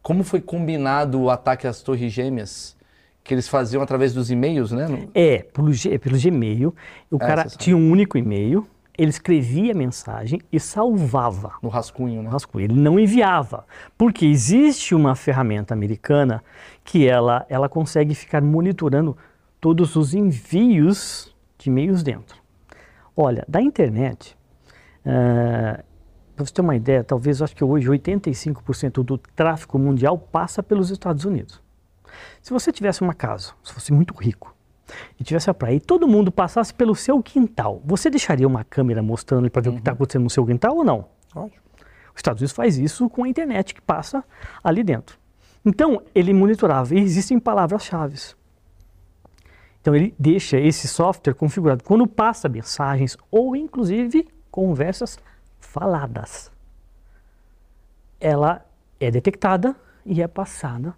[0.02, 2.76] como foi combinado o ataque às Torres Gêmeas,
[3.24, 4.88] que eles faziam através dos e-mails, né?
[4.88, 6.76] No- É, pelo, G- pelo Gmail.
[7.10, 8.68] O É, cara tinha um único e-mail,
[8.98, 11.54] ele escrevia a mensagem e salvava.
[11.62, 12.24] no rascunho, né?
[12.24, 12.66] no rascunho.
[12.66, 13.66] Ele não enviava,
[13.98, 16.44] porque existe uma ferramenta americana
[16.84, 19.18] que ela, ela consegue ficar monitorando
[19.60, 22.38] todos os envios de e-mails dentro.
[23.16, 24.38] Olha, da internet,
[25.04, 25.84] para
[26.46, 30.90] você ter uma ideia, talvez eu acho que hoje 85% do tráfego mundial passa pelos
[30.90, 31.62] Estados Unidos.
[32.42, 34.55] Se você tivesse uma casa, se fosse muito rico,
[35.20, 39.02] e tivesse a praia e todo mundo passasse pelo seu quintal, você deixaria uma câmera
[39.02, 41.06] mostrando para ver o que está acontecendo no seu quintal ou não?
[41.34, 41.64] Ótimo.
[42.14, 44.24] Os Estados Unidos faz isso com a internet que passa
[44.64, 45.20] ali dentro.
[45.66, 48.18] Então, ele monitorava e existem palavras-chave.
[49.82, 55.20] Então, ele deixa esse software configurado quando passa mensagens ou, inclusive, conversas
[55.60, 56.52] faladas.
[58.20, 58.66] Ela
[59.00, 59.76] é detectada
[60.06, 60.96] e é passada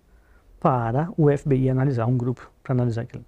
[0.60, 3.26] para o FBI analisar, um grupo para analisar aquilo.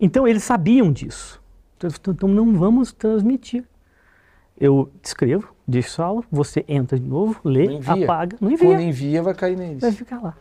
[0.00, 1.40] Então, eles sabiam disso.
[1.76, 3.64] Então, Então, não vamos transmitir.
[4.58, 8.04] Eu escrevo, deixo salvo, você entra de novo, lê, Não envia.
[8.04, 9.80] apaga, não Quando envia, envia vai cair neles.
[9.80, 10.36] vai ficar lá.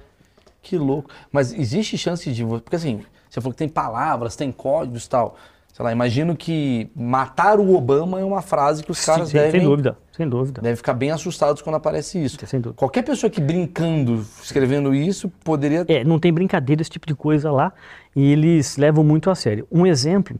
[0.61, 1.09] Que louco.
[1.31, 2.61] Mas existe chance de você.
[2.61, 5.35] Porque assim, você falou que tem palavras, tem códigos e tal.
[5.73, 9.59] Sei lá, imagino que matar o Obama é uma frase que os caras Sim, devem,
[9.59, 10.61] Sem dúvida, sem dúvida.
[10.61, 12.37] devem ficar bem assustados quando aparece isso.
[12.45, 12.77] Sem dúvida.
[12.77, 15.83] Qualquer pessoa que brincando, escrevendo isso, poderia.
[15.87, 17.73] É, não tem brincadeira, esse tipo de coisa lá,
[18.15, 19.67] e eles levam muito a sério.
[19.71, 20.39] Um exemplo,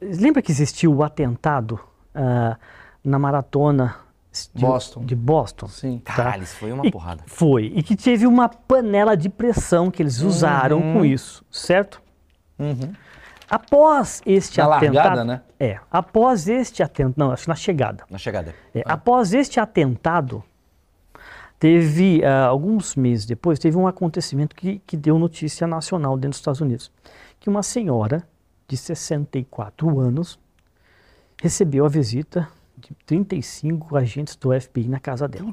[0.00, 1.80] lembra que existiu o atentado
[2.14, 2.56] ah,
[3.04, 3.96] na maratona
[4.54, 5.04] de Boston.
[5.04, 5.66] de Boston?
[5.66, 6.00] Sim.
[6.04, 7.24] Caralho, isso foi uma E- porrada.
[7.26, 12.00] Foi, e que teve uma panela de pressão que eles usaram com isso, certo?
[12.56, 12.92] Uhum.
[13.50, 14.94] Após este Na atentado...
[14.94, 15.42] largada, né?
[15.58, 18.04] É, após este atentado, não, acho que na chegada.
[18.08, 18.54] Na chegada.
[18.72, 20.44] É, Após este atentado,
[21.58, 26.38] teve, ah, alguns meses depois, teve um acontecimento que, que deu notícia nacional dentro dos
[26.38, 26.92] Estados Unidos.
[27.40, 28.24] Que uma senhora
[28.68, 30.38] de 64 anos
[31.42, 32.48] recebeu a visita
[32.78, 35.52] de 35 agentes do FBI na casa dela.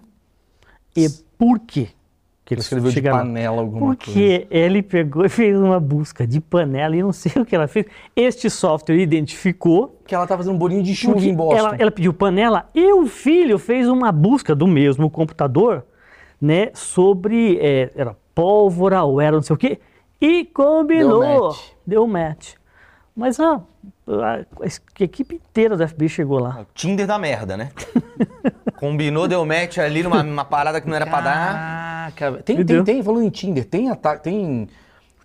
[0.95, 1.89] E por quê?
[2.47, 3.97] Que Ele escreveu de panela alguma coisa.
[3.97, 7.67] Porque ele pegou e fez uma busca de panela e não sei o que ela
[7.67, 7.85] fez.
[8.15, 11.57] Este software identificou Porque ela tá fazendo um bolinho de chuva porque em Boston.
[11.57, 15.83] Ela, ela pediu panela e o filho fez uma busca do mesmo computador,
[16.39, 19.79] né, sobre é, era pólvora ou era não sei o quê,
[20.21, 21.59] e combinou, Deu match.
[21.85, 22.53] deu match.
[23.13, 23.59] Mas a,
[24.07, 26.61] a- a equipe inteira do FBI chegou lá.
[26.61, 27.69] O Tinder da merda, né?
[28.79, 32.13] Combinou, deu match ali numa, numa parada que não era pra dar.
[32.45, 34.67] Tem, tem, tem, falando em Tinder, tem ataque, tem...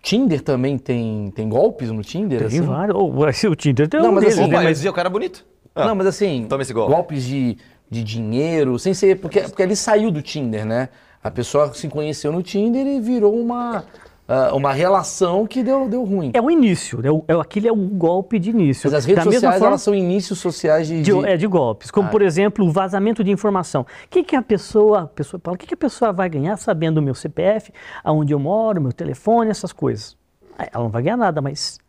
[0.01, 2.39] Tinder também tem, tem golpes no Tinder?
[2.39, 2.61] Tem assim?
[2.61, 2.93] vários.
[2.95, 4.55] Ou, o Tinder tem Não, um mas deles, assim, né?
[4.57, 5.45] Opa, Mas o cara é bonito.
[5.73, 6.93] Ah, Não, mas assim, Toma esse golpe.
[6.93, 7.57] golpes de,
[7.89, 9.19] de dinheiro, sem ser.
[9.19, 10.89] Porque, porque ele saiu do Tinder, né?
[11.23, 13.85] A pessoa se conheceu no Tinder e virou uma,
[14.33, 16.31] ah, uma relação que deu, deu ruim.
[16.33, 18.87] É o início, é o, é, aquele é o golpe de início.
[18.89, 21.01] Mas as redes Da sociais, forma- elas são inícios sociais de.
[21.01, 22.11] de, de- é, de golpes, como Ah.
[22.11, 23.81] por exemplo o vazamento de informação.
[23.81, 26.57] O que, que a pessoa, a pessoa fala, o que, que a pessoa vai ganhar
[26.57, 27.71] sabendo o meu CPF,
[28.03, 30.17] aonde eu moro, meu telefone, essas coisas?
[30.57, 31.79] Ah, Ela não vai ganhar nada, mas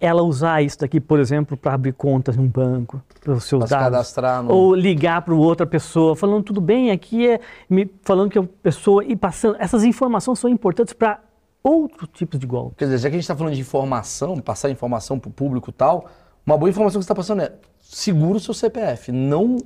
[0.00, 3.66] ela usar isso daqui, por exemplo, para abrir contas num banco, para os seus Pra
[3.66, 7.90] se dados, cadastrar no- ou ligar para outra pessoa, falando tudo bem, aqui é me
[8.02, 11.18] falando que a pessoa e passando, essas informações são importantes para
[11.62, 12.76] outros tipos de golpe.
[12.76, 15.70] Quer dizer, já que a gente está falando de informação, passar informação para o público
[15.70, 16.10] e tal,
[16.44, 19.12] uma boa informação que você está passando é segura o seu CPF.
[19.12, 19.58] Não.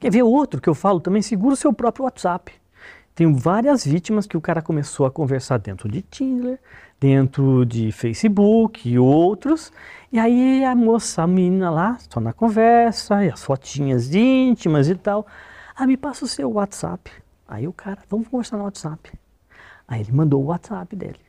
[0.00, 1.22] Quer ver outro que eu falo também?
[1.22, 2.52] Segura o seu próprio WhatsApp.
[3.14, 6.58] Tenho várias vítimas que o cara começou a conversar dentro de Tinder,
[6.98, 9.72] dentro de Facebook e outros.
[10.10, 14.96] E aí a moça, a menina lá, só na conversa, e as fotinhas íntimas e
[14.96, 15.26] tal.
[15.76, 17.10] Ah, me passa o seu WhatsApp.
[17.46, 19.12] Aí o cara, vamos conversar no WhatsApp.
[19.86, 21.23] Aí ele mandou o WhatsApp dele.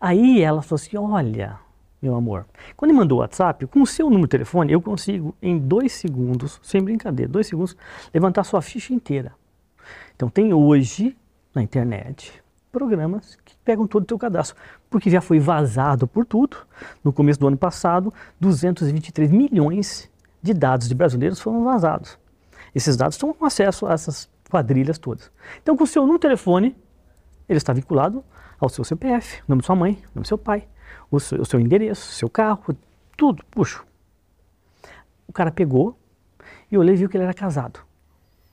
[0.00, 1.58] Aí ela falou assim: olha,
[2.00, 2.46] meu amor,
[2.76, 5.92] quando ele mandou o WhatsApp, com o seu número de telefone, eu consigo, em dois
[5.92, 7.76] segundos, sem brincadeira, dois segundos,
[8.12, 9.32] levantar sua ficha inteira.
[10.16, 11.16] Então tem hoje,
[11.54, 12.42] na internet,
[12.72, 14.56] programas que pegam todo o teu cadastro,
[14.90, 16.56] porque já foi vazado por tudo.
[17.04, 20.10] No começo do ano passado, 223 milhões
[20.42, 22.18] de dados de brasileiros foram vazados.
[22.74, 25.30] Esses dados estão com acesso a essas quadrilhas todas.
[25.62, 26.74] Então, com o seu número de telefone,
[27.52, 28.24] ele está vinculado
[28.60, 30.66] ao seu CPF, o nome de sua mãe, o nome do seu pai,
[31.10, 32.76] o seu, o seu endereço, o seu carro,
[33.16, 33.84] tudo, puxo.
[35.26, 35.96] O cara pegou
[36.70, 37.80] e olhei e viu que ele era casado,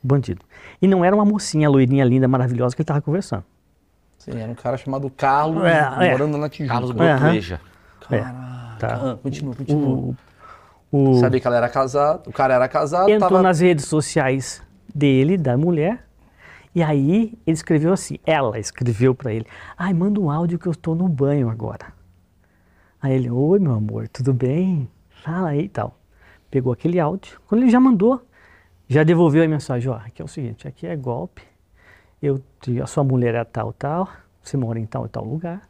[0.02, 0.46] bandido.
[0.82, 3.44] E não era uma mocinha loirinha linda, maravilhosa que ele estava conversando.
[4.18, 6.12] Sim, era um cara chamado Carlos, É, é.
[6.12, 6.74] morando na Tijuca.
[6.74, 6.92] Carlos.
[6.92, 7.62] Botueja.
[8.12, 9.18] É, Ah, tá.
[9.22, 9.88] continua, continua.
[9.88, 10.16] O,
[10.92, 13.44] o, Sabia que ela era casada, o cara era casado, entrou tava...
[13.44, 14.62] nas redes sociais
[14.94, 16.06] dele, da mulher,
[16.74, 19.46] e aí ele escreveu assim, ela escreveu para ele,
[19.78, 21.94] ai, manda um áudio que eu estou no banho agora.
[23.02, 24.90] Aí ele, oi meu amor, tudo bem?
[25.10, 25.98] Fala aí e tal.
[26.52, 28.22] Pegou aquele áudio, quando ele já mandou,
[28.88, 31.44] já devolveu a mensagem, ó, aqui é o seguinte, aqui é golpe,
[32.22, 32.42] eu,
[32.82, 34.10] a sua mulher é tal, tal,
[34.42, 35.70] você mora em tal e tal lugar,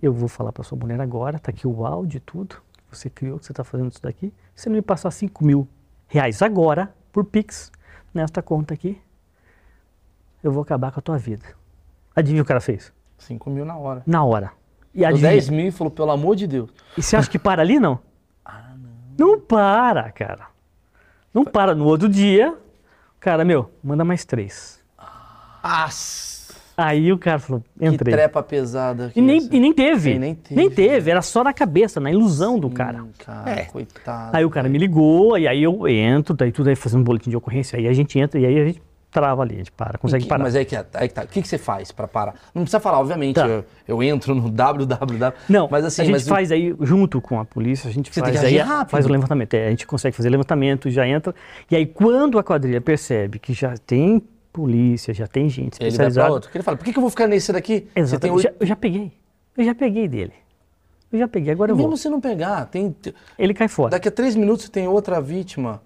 [0.00, 2.56] eu vou falar para sua mulher agora, tá aqui o áudio e tudo,
[2.90, 4.32] você criou, que você está fazendo isso daqui.
[4.54, 5.68] Você não me passar 5 mil
[6.06, 7.70] reais agora, por Pix,
[8.12, 9.00] nesta conta aqui,
[10.44, 11.44] eu vou acabar com a tua vida.
[12.14, 12.92] Adivinha o que o cara fez?
[13.18, 14.02] 5 mil na hora.
[14.06, 14.52] Na hora.
[14.94, 15.30] E adivinha?
[15.30, 16.70] 10 mil e falou, pelo amor de Deus.
[16.96, 17.98] E você acha que para ali, não?
[18.44, 18.74] Ah,
[19.18, 19.30] não.
[19.32, 20.46] Não para, cara.
[21.32, 21.74] Não para.
[21.74, 24.78] No outro dia, o cara, meu, manda mais três.
[24.98, 25.88] Ah,
[26.76, 28.12] Aí o cara falou, que entrei.
[28.12, 29.12] trepa pesada.
[29.14, 30.12] E nem, e nem teve.
[30.14, 30.56] E nem teve.
[30.56, 33.04] Nem teve, era só na cabeça, na ilusão do cara.
[33.18, 34.36] Cara, coitado.
[34.36, 37.30] Aí o cara me ligou, e aí eu entro, daí tudo aí fazendo um boletim
[37.30, 38.82] de ocorrência, aí a gente entra e aí a gente
[39.14, 40.42] trava ali, a gente para, consegue Que- parar.
[40.42, 41.22] Mas aí que, aí que tá.
[41.22, 42.34] O que, que você faz pra parar?
[42.54, 43.36] Não precisa falar, obviamente.
[43.36, 43.46] Tá.
[43.46, 45.32] Eu, eu entro no www.
[45.48, 48.12] Não, mas assim, a gente mas o- faz aí, junto com a polícia, a gente
[48.12, 48.90] Você faz aí, rápido.
[48.90, 49.54] faz o levantamento.
[49.54, 51.34] É, a gente consegue fazer levantamento, já entra.
[51.70, 54.20] E aí, quando a quadrilha percebe que já tem
[54.52, 56.32] polícia, já tem gente ele vai pra especializada.
[56.32, 56.50] outro.
[56.54, 57.86] Ele fala, por que, que eu vou ficar nesse daqui?
[57.96, 58.36] Exatamente.
[58.36, 58.42] oito...
[58.44, 59.12] Já- eu já peguei.
[59.56, 60.32] Eu já peguei dele.
[61.12, 61.96] Eu já peguei, agora eu Mesmo vou.
[61.96, 62.94] se não pegar, tem...
[63.38, 63.90] Ele cai fora.
[63.90, 65.80] daqui a três minutos tem outra vítima.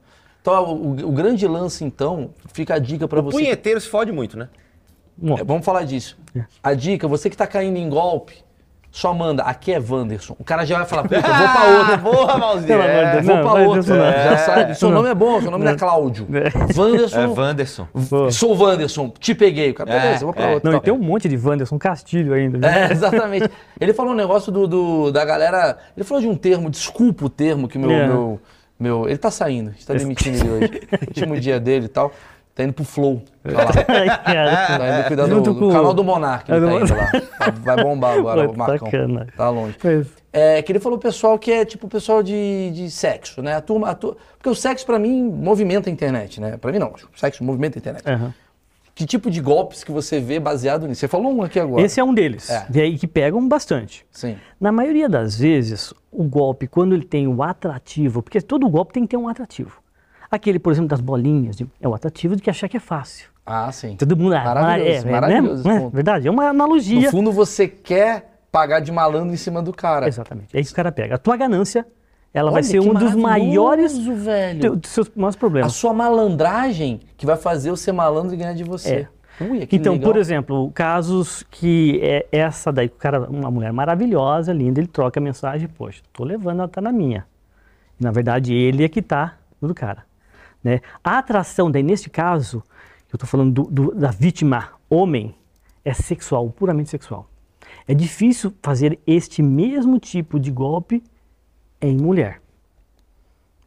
[0.50, 3.36] Então, o, o grande lance, então, fica a dica pra O você.
[3.38, 4.48] punheteiro se fode muito, né?
[5.16, 6.16] Bom, É, vamos falar disso.
[6.62, 8.36] A dica, você que tá caindo em golpe,
[8.90, 10.34] só manda, aqui é Wanderson.
[10.38, 11.96] O cara já vai falar, puta, eu vou pra outra.
[11.98, 12.66] Boa, Malzinho.
[12.68, 13.12] Pelo amor de É.
[13.12, 13.94] Deus, Vou Não, pra outra.
[13.96, 14.04] não.
[14.12, 14.74] Já É, sabe.
[14.76, 14.96] Seu não.
[14.96, 16.26] nome é bom, seu nome não é Cláudio.
[16.32, 17.34] É Wanderson.
[17.34, 17.88] Wanderson.
[18.30, 19.70] Sou o Wanderson, te peguei.
[19.70, 20.54] O cara, É, beleza, vou pra é.
[20.54, 20.70] outra.
[20.70, 22.58] Não, e tem um monte de Wanderson Castilho ainda.
[22.58, 22.88] né?
[22.88, 23.50] É, exatamente.
[23.80, 25.76] Ele falou um negócio do, do- da galera.
[25.96, 27.90] Ele falou de um termo, desculpa o termo que meu.
[27.90, 28.06] É.
[28.06, 28.40] meu,
[28.78, 30.80] meu ele tá saindo, a gente tá demitindo ele hoje.
[31.08, 32.12] Último dia dele e tal.
[32.54, 33.22] Tá indo pro Flow.
[33.44, 33.70] Tá lá.
[33.86, 34.78] Ai, cara.
[34.78, 36.50] Tá indo cuidar do, do canal do Monark.
[36.50, 37.52] Ele É, tá do indo lá.
[37.62, 38.86] Vai bombar agora Pô, o Marcão.
[38.90, 39.26] sacana.
[39.36, 39.76] Tá longe.
[40.32, 43.54] É, que ele falou pessoal que é tipo o pessoal de, de sexo, né?
[43.54, 46.56] A turma, a Porque o sexo pra mim movimenta a internet, né?
[46.56, 48.02] Pra mim não, o sexo movimenta a internet.
[48.08, 48.34] Aham.
[48.98, 50.98] Que tipo de golpes que você vê baseado nisso?
[50.98, 51.80] Você falou um aqui agora.
[51.80, 52.50] Esse é um deles.
[52.50, 52.66] É.
[52.74, 54.04] E aí que pegam bastante.
[54.10, 54.36] Sim.
[54.60, 59.04] Na maioria das vezes, o golpe, quando ele tem o atrativo, porque todo golpe tem
[59.04, 59.80] que ter um atrativo.
[60.28, 63.30] Aquele, por exemplo, das bolinhas, é o atrativo de que achar que é fácil.
[63.46, 63.94] Ah, sim.
[63.94, 65.70] Todo mundo ah, Maravilhoso, é, é, maravilhoso né?
[65.74, 67.08] esse Não é verdade, é uma No analogia.
[67.12, 70.08] fundo, você quer pagar de malandro em cima do cara.
[70.08, 70.56] Exatamente.
[70.56, 71.14] É isso que o cara pega.
[71.14, 71.86] A tua ganância,
[72.32, 74.76] ela vai Olha, ser que um dos maiores velho.
[74.76, 75.72] dos seus maiores A problemas.
[75.72, 79.08] sua malandragem que vai fazer eu ser malandro e ganhar de você.
[79.40, 80.10] Ui, que Então, legal.
[80.12, 85.20] por exemplo, casos que é essa daí, o cara, uma mulher maravilhosa, linda, ele troca
[85.20, 87.24] a mensagem, poxa, tô levando, ela tá na minha.
[87.98, 90.04] Na verdade, ele é que tá no do cara.
[90.62, 90.80] Né?
[91.02, 92.62] A atração, daí neste caso,
[93.12, 95.34] eu estou falando do, do, da vítima homem,
[95.84, 97.28] é sexual, puramente sexual.
[97.86, 101.02] É difícil fazer este mesmo tipo de golpe
[101.80, 102.40] em mulher.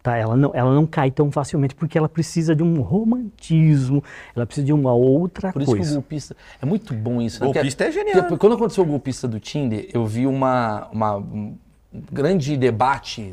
[0.04, 0.18] Tá?
[0.18, 4.04] Ela, não, ela não cai tão facilmente porque ela precisa de um romantismo,
[4.36, 5.86] ela precisa de uma outra Por isso coisa.
[5.86, 6.36] que o golpista.
[6.62, 7.40] É muito bom isso.
[7.40, 7.46] né?
[7.46, 8.24] Porque- Golpista é genial.
[8.24, 11.56] porque Quando aconteceu o golpista do Tinder, eu vi uma, uma- um
[12.12, 13.32] grande debate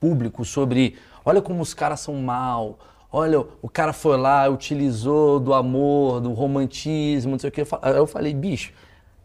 [0.00, 2.78] público sobre olha como os caras são mal.
[3.12, 7.60] Olha, o cara foi lá, utilizou do amor, do romantismo, não sei o que.
[7.82, 8.72] Aí eu falei, bicho,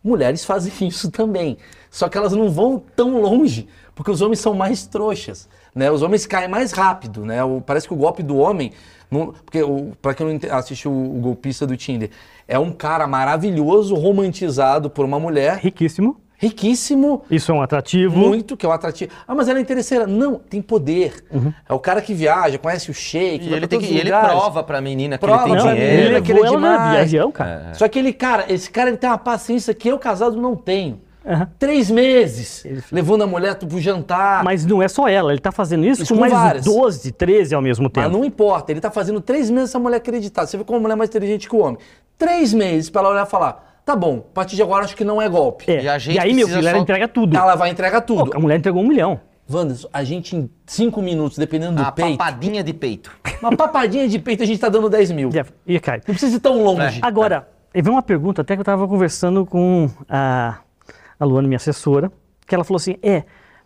[0.03, 1.57] mulheres fazem isso também.
[1.89, 5.47] Só que elas não vão tão longe, porque os homens são mais trouxas.
[5.75, 5.89] Né?
[5.91, 7.25] Os homens caem mais rápido.
[7.25, 7.43] Né?
[7.43, 8.71] O- parece que o golpe do homem.
[9.09, 9.59] Não, porque,
[10.01, 12.09] pra quem não assistiu o, o golpista do Tinder,
[12.47, 18.17] é um cara maravilhoso, romantizado por uma mulher, Riquíssimo, riquíssimo, isso é um atrativo.
[18.17, 19.11] muito, que é o atrativo.
[19.27, 20.07] Ah, mas ela é interesseira.
[20.07, 21.23] Não, tem poder.
[21.69, 24.63] É o cara que viaja, conhece o shake, E vai ele, tem que, ele prova
[24.63, 25.79] pra menina que Prova ele tem dinheiro.
[25.95, 26.99] menina ele que ele é ela na demais.
[27.01, 27.73] avião, cara.
[27.75, 30.99] Só que ele, cara, esse cara ele tem uma paciência que eu, casado, não tenho.
[31.23, 31.47] Aham.
[31.59, 34.43] Três meses levando a mulher pro jantar.
[34.43, 36.65] Mas não é só ela, ele está fazendo isso, Isso com com mais várias.
[36.65, 38.07] 12, 13 ao mesmo tempo.
[38.09, 40.47] Mas não importa, ele tá fazendo três meses essa mulher acreditar.
[40.47, 41.77] Você vê como a mulher é mais inteligente que o homem.
[42.17, 45.03] Três meses pra ela olhar e falar: tá bom, a partir de agora acho que
[45.03, 45.69] não é golpe.
[45.71, 45.83] É.
[45.83, 47.35] E a gente aí, meu filho, ela só- entrega tudo.
[47.35, 48.35] Ela vai entregar Pô, tudo.
[48.35, 49.19] a mulher entregou um milhão.
[49.51, 53.11] Wanderson, a gente em cinco minutos, dependendo do A peito, papadinha de peito.
[53.41, 55.29] uma papadinha de peito a gente tá dando 10 mil.
[55.29, 55.99] Não E cai.
[55.99, 56.99] precisa ir tão longe.
[57.01, 60.59] Agora, eu vi uma pergunta até que eu estava conversando com a,
[61.19, 62.09] a Luana, minha assessora,
[62.47, 63.23] que ela falou assim: é,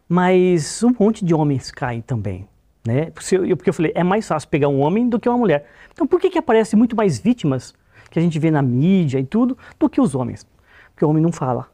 [0.10, 2.48] mas um monte de homens caem também.
[2.88, 3.10] Né?
[3.12, 5.66] Porque eu, porque eu falei, é mais fácil pegar um homem do que uma mulher.
[5.92, 7.74] Então por que, que aparece muito mais vítimas
[8.16, 10.48] que a gente vê na mídia e tudo do que os homens?
[10.94, 11.70] Porque o homem não fala.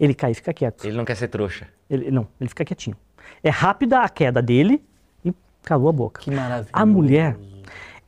[0.00, 0.86] Ele cai e fica quieto.
[0.86, 1.68] Ele não quer ser trouxa.
[1.90, 2.96] Ele, não, ele fica quietinho.
[3.42, 4.82] É rápida a queda dele
[5.22, 6.22] e calou a boca.
[6.22, 6.70] Que maravilha.
[6.72, 7.36] A mulher,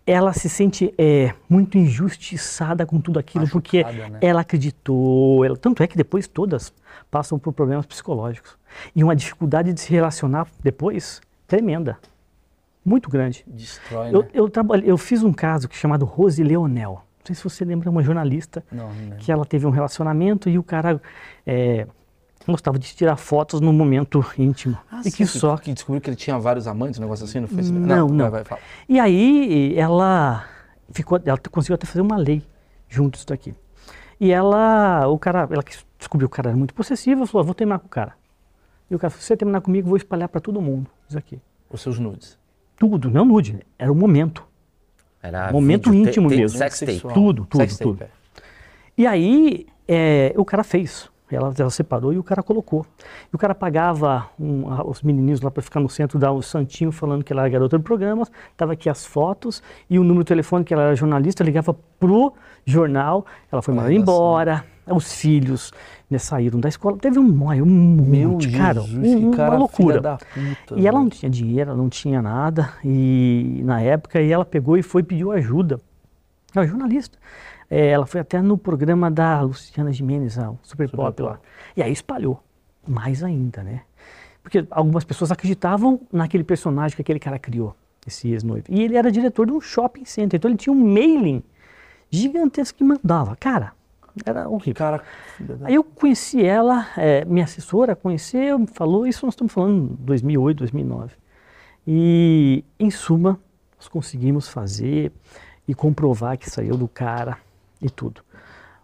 [0.06, 4.18] ela se sente é, muito injustiçada com tudo aquilo, porque né?
[4.22, 5.44] ela acreditou.
[5.44, 6.72] Ela, tanto é que depois todas
[7.10, 8.56] passam por problemas psicológicos.
[8.96, 11.98] E uma dificuldade de se relacionar depois tremenda.
[12.82, 13.44] Muito grande.
[13.46, 14.28] Destrói, Eu, né?
[14.32, 17.04] eu, trabalhei, eu fiz um caso que é chamado Rose Leonel.
[17.30, 20.58] Não sei se você lembra, uma jornalista Não, não que ela teve um relacionamento e
[20.58, 21.00] o cara
[21.46, 21.86] é,
[22.46, 24.76] gostava de tirar fotos no momento íntimo.
[24.90, 25.56] Ah, e sim, que só.
[25.56, 27.86] Que descobriu que ele tinha vários amantes, um negócio assim no Facebook.
[27.86, 28.30] Não, não.
[28.30, 28.60] Vai, vai, fala.
[28.88, 30.44] E aí ela
[30.90, 32.42] ficou, ela conseguiu até fazer uma lei
[32.88, 33.54] junto disso daqui.
[34.18, 35.62] E ela, o cara, ela
[35.98, 38.14] descobriu que o cara era muito possessivo, falou, "Ah, vou terminar com o cara.
[38.90, 41.40] E o cara falou, se você terminar comigo, vou espalhar para todo mundo isso aqui.
[41.70, 42.36] Os seus nudes.
[42.76, 44.49] Tudo, não nude, era o momento.
[45.22, 46.58] Era Momento vídeo, íntimo te- te- mesmo.
[46.58, 47.00] Sex tape.
[47.14, 48.02] Tudo, tudo, Sex tape, tudo.
[48.04, 48.08] é.
[48.96, 51.08] E aí é, o cara fez.
[51.32, 52.84] Ela, ela separou e o cara colocou.
[53.32, 56.42] E o cara pagava um, a- os menininhos lá para ficar no centro, dar um
[56.42, 58.26] santinho falando que ela era garota do programa.
[58.56, 62.32] Tava aqui as fotos e o número de telefone que ela era jornalista, ligava pro
[62.66, 63.24] jornal.
[63.52, 64.64] Ela foi mandada embora.
[64.92, 65.72] Os filhos
[66.10, 66.96] né, saíram da escola.
[66.98, 67.66] Teve um, um
[68.28, 70.18] monte, cara, Jesus, um- cara uma loucura.
[70.18, 72.72] puta, e ela não tinha dinheiro, não tinha nada.
[72.84, 75.80] E na época, e ela pegou e foi pediu ajuda.
[76.54, 77.18] Ela é jornalista.
[77.70, 81.38] É, ela foi até no programa da Luciana Gimenez, a Super, Pop lá.
[81.76, 82.42] E aí espalhou.
[82.88, 83.82] Mais ainda, né?
[84.42, 88.64] Porque algumas pessoas acreditavam naquele personagem que aquele cara criou, esse ex-noivo.
[88.68, 90.38] E ele era diretor de um shopping center.
[90.38, 91.42] Então ele tinha um mailing
[92.10, 93.36] gigantesco que mandava.
[93.36, 93.72] Cara,
[94.24, 94.74] era horrível.
[94.74, 95.02] Cara.
[95.62, 100.04] Aí eu conheci ela, é, minha assessora conheceu, me falou, isso nós estamos falando em
[100.04, 101.14] 2008, 2009.
[101.86, 103.38] E, em suma,
[103.76, 105.12] nós conseguimos fazer
[105.66, 107.38] e comprovar que saiu do cara
[107.80, 108.22] e tudo.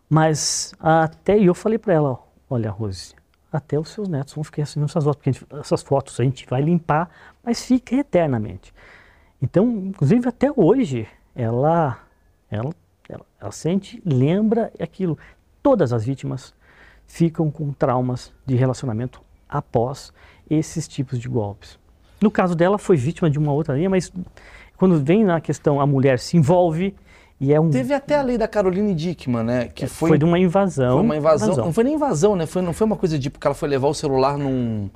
[0.09, 2.18] Mas até eu falei para ela,
[2.49, 3.14] olha, Rose,
[3.53, 6.47] até os seus netos vão ficar recebendo essas fotos, porque gente- essas fotos a gente
[6.49, 7.11] vai limpar,
[7.43, 8.72] mas fica eternamente.
[9.41, 11.99] Então, inclusive até hoje, ela,
[12.51, 12.70] ela,
[13.09, 15.19] ela, ela sente, lembra aquilo.
[15.63, 16.55] Todas as vítimas
[17.07, 20.13] ficam com traumas de relacionamento após
[20.51, 21.79] esses tipos de golpes.
[22.21, 24.13] No caso dela, foi vítima de uma outra linha, mas
[24.77, 26.95] quando vem na questão a mulher se envolve
[27.39, 29.69] e é um Teve até a lei da Caroline Dickman, né?
[29.69, 30.95] Que foi, foi, de uma invasão.
[30.95, 31.57] foi uma invasão.
[31.57, 32.47] Não foi nem invasão, né?
[32.47, 34.89] Foi, não foi uma coisa de porque ela foi levar o celular num,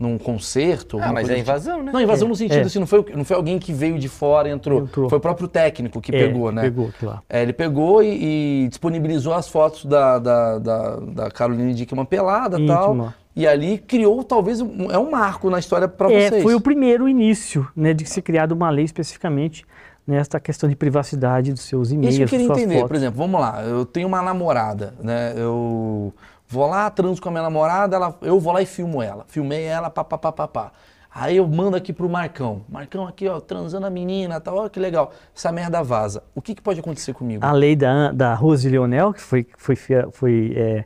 [0.00, 0.98] num concerto.
[0.98, 1.50] Ah, mas coisa é tipo.
[1.50, 1.92] invasão, né?
[1.92, 2.62] Não, invasão no sentido é.
[2.62, 4.80] assim, não foi, não foi alguém que veio de fora e entrou.
[4.84, 5.10] Entrou.
[5.10, 6.62] Foi o próprio técnico que É, pegou, né?
[6.62, 7.22] Pegou lá.
[7.28, 12.58] É, ele pegou e, e disponibilizou as fotos da, da, da, da Caroline Dickman pelada
[12.58, 13.12] e tal.
[13.36, 16.42] E ali criou talvez um, é um marco na história para É, vocês.
[16.42, 19.64] foi o primeiro início né, de ser criada uma lei especificamente
[20.06, 22.88] nesta questão de privacidade dos seus e-mails, Isso que eu queria entender, fotos.
[22.88, 25.32] por exemplo, vamos lá, eu tenho uma namorada, né?
[25.36, 26.12] Eu
[26.50, 29.24] vou lá, transo com a minha namorada, ela, eu vou lá e filmo ela.
[29.28, 30.72] Filmei ela, pá, pá, pá, pá, pá.
[31.12, 32.62] Aí eu mando aqui pro Marcão.
[32.68, 35.12] Marcão aqui, ó, transando a menina, tal, ó, que legal.
[35.34, 36.24] Essa merda vaza.
[36.34, 37.44] O que, que pode acontecer comigo?
[37.44, 39.76] A lei da, da Rose Leonel, que foi, foi,
[40.12, 40.84] foi é,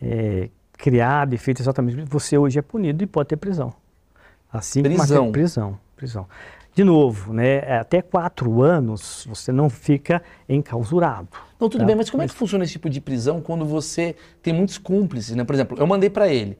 [0.00, 0.48] é,
[0.78, 3.72] criada e feita exatamente, você hoje é punido e pode ter prisão.
[4.50, 5.30] Assim prisão.
[5.30, 6.26] prisão, prisão.
[6.74, 11.28] De novo, né, é, até quatro anos você não fica encausurado.
[11.60, 11.86] Não, tudo tá?
[11.86, 15.36] bem, mas como é que funciona esse tipo de prisão quando você tem muitos cúmplices,
[15.36, 15.44] né?
[15.44, 16.56] Por exemplo, eu mandei para ele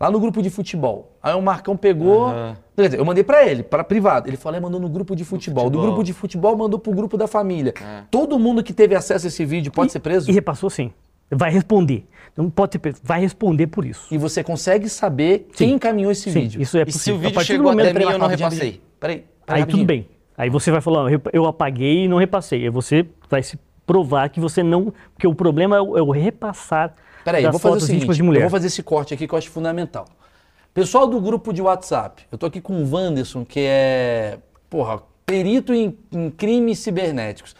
[0.00, 1.16] lá no grupo de futebol.
[1.22, 2.28] Aí o Marcão pegou.
[2.28, 2.54] Uhum.
[2.76, 4.28] Quer dizer, eu mandei para ele, para privado.
[4.28, 5.64] Ele falou, mandou no grupo de futebol.
[5.64, 5.82] futebol.
[5.82, 7.74] Do grupo de futebol mandou pro grupo da família.
[7.80, 8.02] É.
[8.10, 10.30] Todo mundo que teve acesso a esse vídeo pode e, ser preso?
[10.30, 10.92] E repassou sim.
[11.30, 12.06] Vai responder.
[12.36, 13.00] Não pode ser preso.
[13.02, 14.06] Vai responder por isso.
[14.10, 15.66] E você consegue saber sim.
[15.66, 16.62] quem encaminhou esse sim, vídeo.
[16.62, 17.16] Isso é possível.
[17.16, 18.80] E se o vídeo chegou até mim, eu não repassei.
[19.00, 19.24] Peraí.
[19.48, 20.08] Aí tudo bem.
[20.36, 22.64] Aí você vai falar, eu apaguei e não repassei.
[22.64, 24.92] Aí você vai se provar que você não.
[25.14, 26.94] Porque o problema é o, é o repassar.
[27.24, 28.40] Peraí, eu vou fazer o seguinte, de mulher.
[28.40, 30.06] Eu vou fazer esse corte aqui que eu acho fundamental.
[30.72, 34.38] Pessoal do grupo de WhatsApp, eu tô aqui com o Wanderson, que é,
[34.70, 37.56] porra, perito em, em crimes cibernéticos.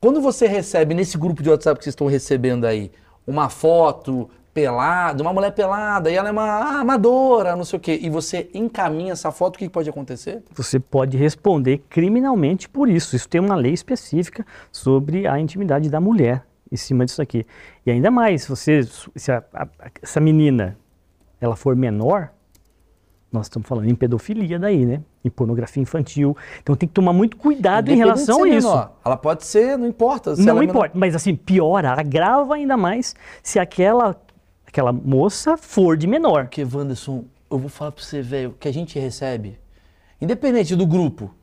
[0.00, 2.90] Quando você recebe nesse grupo de WhatsApp que vocês estão recebendo aí,
[3.26, 8.00] uma foto pelada, uma mulher pelada, e ela é uma amadora, não sei o quê,
[8.02, 10.42] e você encaminha essa foto, o que pode acontecer?
[10.54, 13.14] Você pode responder criminalmente por isso.
[13.14, 16.42] Isso tem uma lei específica sobre a intimidade da mulher
[16.72, 17.46] em cima disso aqui.
[17.84, 18.80] E ainda mais, você,
[19.14, 19.68] se a, a,
[20.02, 20.78] essa menina
[21.38, 22.30] ela for menor,
[23.30, 25.02] nós estamos falando em pedofilia daí, né?
[25.22, 26.34] Em pornografia infantil.
[26.62, 28.68] Então tem que tomar muito cuidado em relação a isso.
[28.68, 28.92] Menor.
[29.04, 30.34] Ela pode ser, não importa.
[30.36, 34.16] não é importa, mas assim, piora, agrava ainda mais se aquela,
[34.66, 36.44] aquela moça for de menor.
[36.44, 39.58] Porque, Wanderson, eu vou falar para você, velho, que a gente recebe,
[40.20, 41.34] independente do grupo,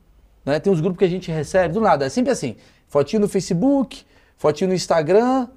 [0.45, 0.59] né?
[0.59, 2.55] Tem uns grupos que a gente recebe, do nada, é sempre assim,
[2.87, 4.03] fotinho no Facebook,
[4.37, 5.47] fotinho no Instagram,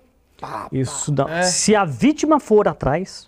[0.41, 1.31] pá, Isso pá.
[1.31, 1.43] É.
[1.43, 3.27] Se a vítima for atrás,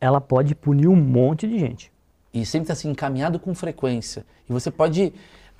[0.00, 1.92] ela pode punir um monte de gente
[2.32, 4.24] e sempre está assim, encaminhado com frequência.
[4.48, 5.12] E você pode.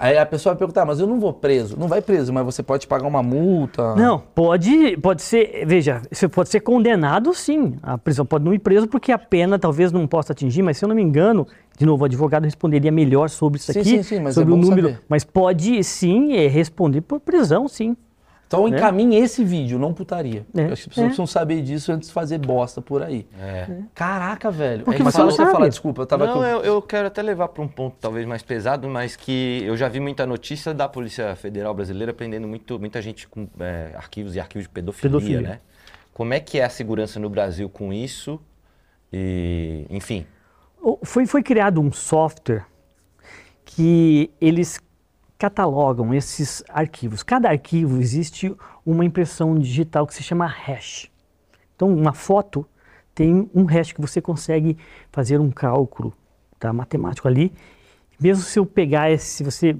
[0.03, 1.79] Aí a pessoa vai perguntar, mas eu não vou preso.
[1.79, 3.95] Não vai preso, mas você pode pagar uma multa.
[3.95, 5.65] Não, pode, pode ser.
[5.65, 7.77] Veja, você pode ser condenado sim.
[7.81, 10.85] A prisão pode não ir preso porque a pena talvez não possa atingir, mas se
[10.85, 11.47] eu não me engano,
[11.79, 13.91] de novo, o advogado responderia melhor sobre isso sim, aqui.
[13.91, 14.89] Sim, sim, mas sobre é o número.
[14.89, 15.03] Saber.
[15.09, 17.97] Mas pode sim é, responder por prisão, sim.
[18.53, 18.77] Então né?
[18.77, 20.45] encaminhe esse vídeo, não putaria.
[20.55, 20.65] É.
[20.65, 21.03] Acho que as pessoas é.
[21.07, 23.27] precisam saber disso antes de fazer bosta por aí.
[23.41, 23.67] É.
[23.95, 24.85] Caraca, velho.
[24.85, 25.53] Porque é, mas você não sabe.
[25.53, 28.43] falar, desculpa, eu tava Não, eu, eu, quero até levar para um ponto talvez mais
[28.43, 33.01] pesado, mas que eu já vi muita notícia da Polícia Federal Brasileira prendendo muito, muita
[33.01, 35.61] gente com é, arquivos e arquivos de pedofilia, pedofilia, né?
[36.13, 38.39] Como é que é a segurança no Brasil com isso?
[39.11, 40.27] E, enfim.
[41.05, 42.67] Foi, foi criado um software
[43.65, 44.79] que eles
[45.43, 47.25] catalogam esses arquivos.
[47.25, 48.55] Cada arquivo existe
[48.87, 51.11] uma impressão digital que se chama hash.
[51.75, 52.65] Então, uma foto
[53.13, 54.79] tem um hash que você consegue
[55.11, 56.15] fazer um cálculo
[56.61, 57.53] tá, matemático ali.
[58.21, 59.77] Mesmo se eu pegar esse, se você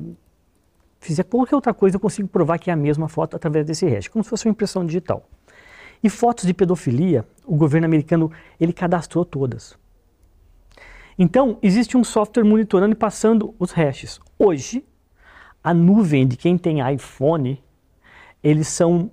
[0.99, 4.09] fizer qualquer outra coisa, eu consigo provar que é a mesma foto através desse hash,
[4.09, 5.29] como se fosse uma impressão digital.
[6.03, 9.79] E fotos de pedofilia, o governo americano ele cadastrou todas.
[11.17, 14.19] Então, existe um software monitorando e passando os hashes.
[14.37, 14.85] Hoje,
[15.63, 17.63] a nuvem de quem tem iPhone,
[18.43, 19.11] eles são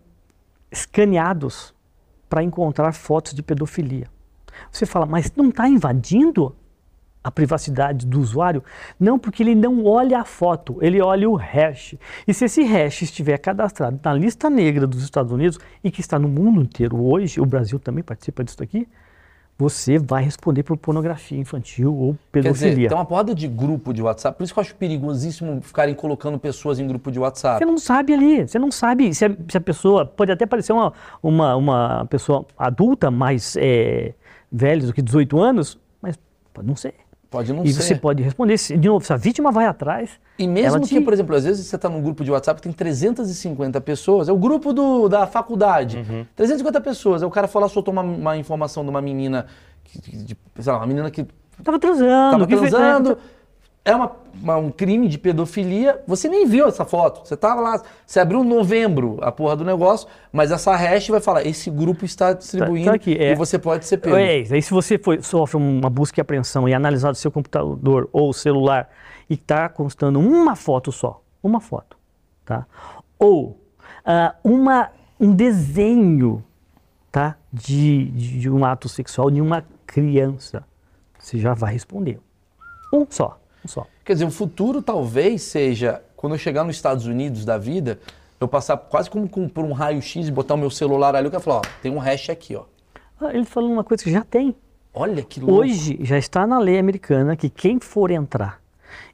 [0.72, 1.74] escaneados
[2.30, 4.08] para encontrar fotos de pedofilia.
[4.72, 6.56] Você fala, mas não está invadindo
[7.24, 8.64] a privacidade do usuário?
[9.00, 11.96] Não, porque ele não olha a foto, ele olha o hash.
[12.28, 16.18] E se esse hash estiver cadastrado na lista negra dos Estados Unidos e que está
[16.18, 18.88] no mundo inteiro hoje, o Brasil também participa disso aqui,
[19.60, 22.70] você vai responder por pornografia infantil ou pedofilia.
[22.70, 25.62] Quer dizer, tem uma porrada de grupo de WhatsApp, por isso que eu acho perigosíssimo
[25.62, 27.60] ficarem colocando pessoas em grupo de WhatsApp.
[27.60, 30.72] Você não sabe ali, você não sabe se a, se a pessoa, pode até parecer
[30.72, 34.14] uma, uma, uma pessoa adulta, mais é,
[34.50, 36.18] velha do que 18 anos, mas
[36.54, 36.94] pode não ser.
[37.30, 37.80] Pode não e ser.
[37.80, 40.10] E você pode responder, de novo, se a vítima vai atrás.
[40.38, 41.02] E mesmo que, te...
[41.02, 44.38] por exemplo, às vezes você está num grupo de WhatsApp tem 350 pessoas, é o
[44.38, 46.26] grupo do, da faculdade, uhum.
[46.36, 49.46] 350 pessoas, aí o cara foi lá, soltou uma, uma informação de uma menina,
[49.84, 51.28] que, de, sei lá, uma menina que.
[51.64, 52.32] Tava transando.
[52.32, 53.16] Tava transando.
[53.16, 53.39] Fez,
[53.90, 54.12] é uma,
[54.42, 56.02] uma, um crime de pedofilia.
[56.08, 57.28] Você nem viu essa foto.
[57.28, 61.20] Você tava lá, você abriu em novembro a porra do negócio, mas essa hash vai
[61.20, 64.16] falar: esse grupo está distribuindo tá, tá aqui, é, e você pode ser pego.
[64.16, 68.08] É, aí se você foi, sofre uma busca e apreensão e analisar o seu computador
[68.14, 68.90] ou celular
[69.30, 71.98] e está constando uma foto só, uma foto,
[72.46, 72.66] tá?
[73.18, 73.60] Ou
[74.06, 76.44] uh, uma, um desenho,
[77.12, 77.36] tá?
[77.52, 80.64] De, de, de um ato sexual de uma criança,
[81.18, 82.20] você já vai responder.
[82.94, 83.40] Um só.
[83.70, 83.86] Só.
[84.04, 88.00] Quer dizer, o futuro talvez seja, quando eu chegar nos Estados Unidos da vida,
[88.40, 91.44] eu passar quase como por um raio-x e botar o meu celular ali, eu quero
[91.44, 92.64] falar, ó, tem um hash aqui, ó.
[93.22, 94.56] Ah, ele falou uma coisa que já tem.
[94.92, 95.62] Olha que louco.
[95.62, 98.60] Hoje já está na lei americana que quem for entrar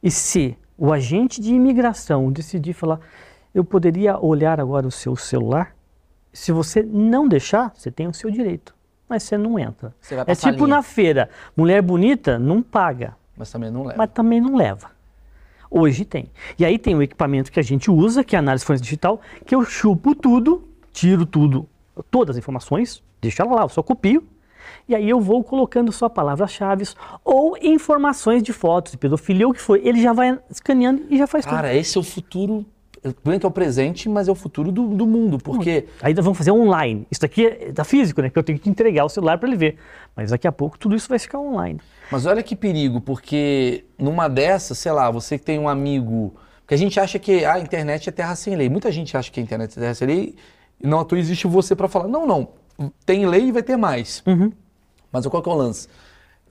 [0.01, 3.01] e se o agente de imigração decidir falar,
[3.53, 5.75] eu poderia olhar agora o seu celular,
[6.31, 8.73] se você não deixar, você tem o seu direito,
[9.09, 9.93] mas você não entra.
[9.99, 13.97] Você é tipo na feira, mulher bonita não paga, Mas também não leva.
[13.97, 14.91] mas também não leva.
[15.69, 16.29] Hoje tem.
[16.57, 19.19] E aí tem o equipamento que a gente usa, que é a análise forense digital,
[19.45, 20.63] que eu chupo tudo,
[20.93, 21.67] tiro tudo,
[22.09, 24.23] todas as informações, deixo ela lá, eu só copio,
[24.87, 26.85] e aí eu vou colocando só palavras-chave
[27.23, 29.79] ou informações de fotos, de pedofilia, ou o que for.
[29.81, 31.55] Ele já vai escaneando e já faz tudo.
[31.55, 32.65] Cara, esse é o futuro.
[33.23, 35.37] Bem que é o presente, mas é o futuro do, do mundo.
[35.37, 37.05] Porque nós vamos fazer online.
[37.11, 38.31] Isso daqui é da físico, né?
[38.31, 39.77] Que eu tenho que entregar o celular para ele ver.
[40.15, 41.79] Mas daqui a pouco tudo isso vai ficar online.
[42.11, 46.35] Mas olha que perigo, porque numa dessas, sei lá, você que tem um amigo.
[46.61, 48.69] Porque a gente acha que a internet é terra sem lei.
[48.69, 50.35] Muita gente acha que a internet é terra sem lei
[50.79, 52.07] e não à toa existe você para falar.
[52.07, 52.49] Não, não.
[53.05, 54.23] Tem lei e vai ter mais.
[54.25, 54.51] Uhum.
[55.11, 55.87] Mas qual que é o lance?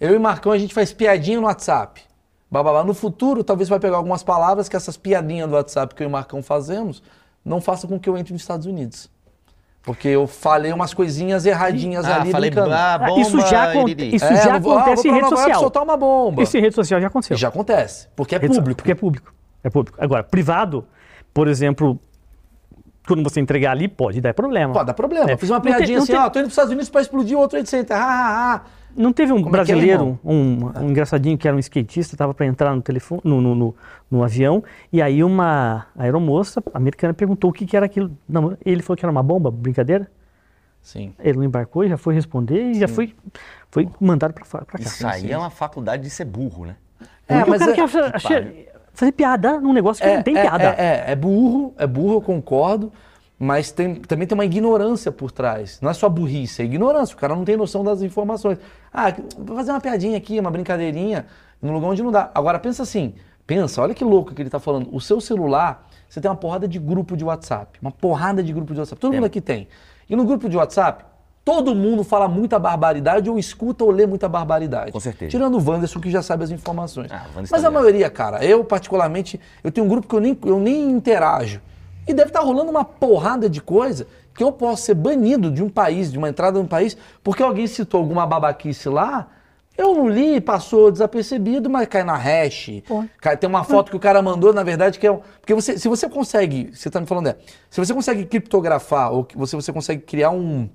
[0.00, 2.02] Eu e Marcão, a gente faz piadinha no WhatsApp.
[2.50, 2.84] Bababá.
[2.84, 6.08] No futuro, talvez vai pegar algumas palavras que essas piadinhas do WhatsApp que eu e
[6.08, 7.02] o Marcão fazemos
[7.44, 9.10] não façam com que eu entre nos Estados Unidos.
[9.84, 12.74] Porque eu falei umas coisinhas erradinhas Ah, ali falei, brincando.
[12.74, 14.16] ah, bomba, isso já, iriri.
[14.16, 15.60] isso É, já vou- ah, acontece vou em rede social.
[15.60, 16.42] soltar uma bomba.
[16.42, 17.36] Isso em rede social já aconteceu.
[17.36, 18.76] Já acontece, porque é Rede público.
[18.78, 19.34] Porque é público.
[19.62, 19.98] É público.
[20.00, 20.86] Agora, privado,
[21.34, 22.00] por exemplo,
[23.06, 24.72] quando você entregar ali, pode dar problema.
[24.72, 25.28] Pode dar problema.
[25.28, 25.34] É.
[25.34, 27.50] Eu fiz uma piadinha assim, tem- ó, tô indo pros Estados Unidos pra explodir outro
[27.50, 27.94] Trade Center.
[27.94, 28.60] Ah, ah, ah.
[28.96, 30.18] Não teve um Como é é, brasileiro, irmão?
[30.24, 33.74] um, um engraçadinho que era um skatista, estava para entrar no telefone, no, no, no-
[34.10, 38.10] no avião, e aí uma aeromoça americana perguntou o que, que era aquilo.
[38.28, 40.08] Não, ele falou que era uma bomba, brincadeira.
[40.80, 41.14] Sim.
[41.18, 43.14] Ele não embarcou, já foi responder e já foi,
[43.70, 44.84] foi mandado para fora, para cá.
[44.84, 46.76] Isso aí é uma faculdade de ser burro, né?
[47.26, 50.36] É, mas o cara é- quer achar- que fazer piada num negócio que não tem
[50.36, 50.64] é, piada.
[50.78, 52.92] É, é, é burro, é burro, eu concordo,
[53.44, 55.78] mas tem, também tem uma ignorância por trás.
[55.82, 57.14] Não é só burrice, é ignorância.
[57.14, 58.56] O cara não tem noção das informações.
[58.90, 61.26] Ah, vou fazer uma piadinha aqui, uma brincadeirinha,
[61.60, 62.30] num lugar onde não dá.
[62.34, 63.14] Agora, pensa assim,
[63.46, 64.88] pensa, olha que louco que ele tá falando.
[64.90, 67.78] O seu celular, você tem uma porrada de grupo de WhatsApp.
[67.82, 68.98] Uma porrada de grupo de WhatsApp.
[68.98, 69.68] Todo mundo aqui tem.
[70.08, 71.04] E no grupo de WhatsApp,
[71.44, 74.90] todo mundo fala muita barbaridade ou escuta ou lê muita barbaridade.
[74.90, 75.30] Com certeza.
[75.30, 77.12] Tirando o Wanderson, que já sabe as informações.
[77.12, 80.58] Ah, Mas a maioria, cara, eu particularmente, eu tenho um grupo que eu nem, eu
[80.58, 81.60] nem interajo.
[82.06, 85.68] E deve estar rolando uma porrada de coisa que eu posso ser banido de um
[85.68, 89.28] país, de uma entrada de um país, porque alguém citou alguma babaquice lá,
[89.76, 92.70] eu não li, passou desapercebido, mas cai na hash.
[93.20, 95.10] Cai- tem uma foto que o cara mandou, na verdade, que é.
[95.10, 97.36] um- Porque você, se você consegue, você está me falando, é,
[97.70, 100.68] se você consegue criptografar, ou que você, você consegue criar um,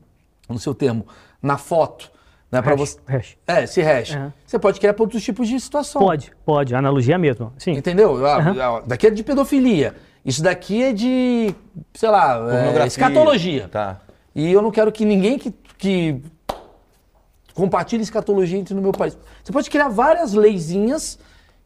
[0.49, 1.05] no seu termo,
[1.41, 2.11] na foto,
[2.51, 2.99] né, para Hash, você.
[3.07, 3.37] hash.
[3.47, 4.15] É, esse hash.
[4.15, 4.33] Aham.
[4.45, 6.01] Você pode criar para outros tipos de situação.
[6.01, 6.75] Pode, pode.
[6.75, 7.53] Analogia a mesma.
[7.57, 7.73] Sim.
[7.73, 8.25] Entendeu?
[8.25, 9.95] Ah, Daqui é de pedofilia.
[10.25, 11.55] Isso daqui é de,
[11.93, 12.85] sei lá, é, Pornografia.
[12.87, 13.67] escatologia.
[13.69, 13.99] Tá.
[14.35, 16.21] E eu não quero que ninguém que, que
[17.53, 19.17] compartilhe escatologia entre no meu país.
[19.43, 21.19] Você pode criar várias leizinhas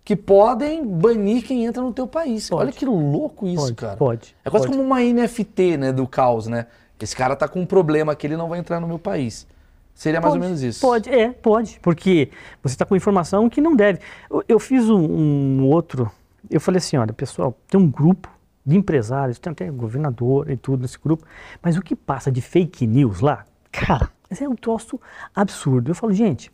[0.04, 2.50] que podem banir quem entra no teu país.
[2.50, 2.62] Pode.
[2.62, 3.98] Olha que louco isso, Pode, cara.
[3.98, 4.78] pode, É quase pode.
[4.78, 6.68] como uma NFT, né, do caos, né?
[7.00, 9.46] Esse cara tá com um problema que ele não vai entrar no meu país.
[9.94, 10.80] Seria mais Pode, ou menos isso.
[10.80, 11.78] Pode, é, pode.
[11.82, 12.30] Porque
[12.64, 14.00] você está com informação que não deve.
[14.32, 16.10] Eu, eu fiz um, um outro.
[16.50, 18.30] Eu falei assim: olha, pessoal, tem um grupo
[18.66, 21.26] de empresários, tem até governador e tudo nesse grupo.
[21.62, 25.00] Mas o que passa de fake news lá, cara, esse é um troço
[25.36, 25.92] absurdo.
[25.92, 26.52] Eu falo, gente,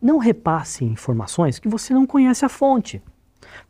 [0.00, 3.02] não repasse informações que você não conhece a fonte.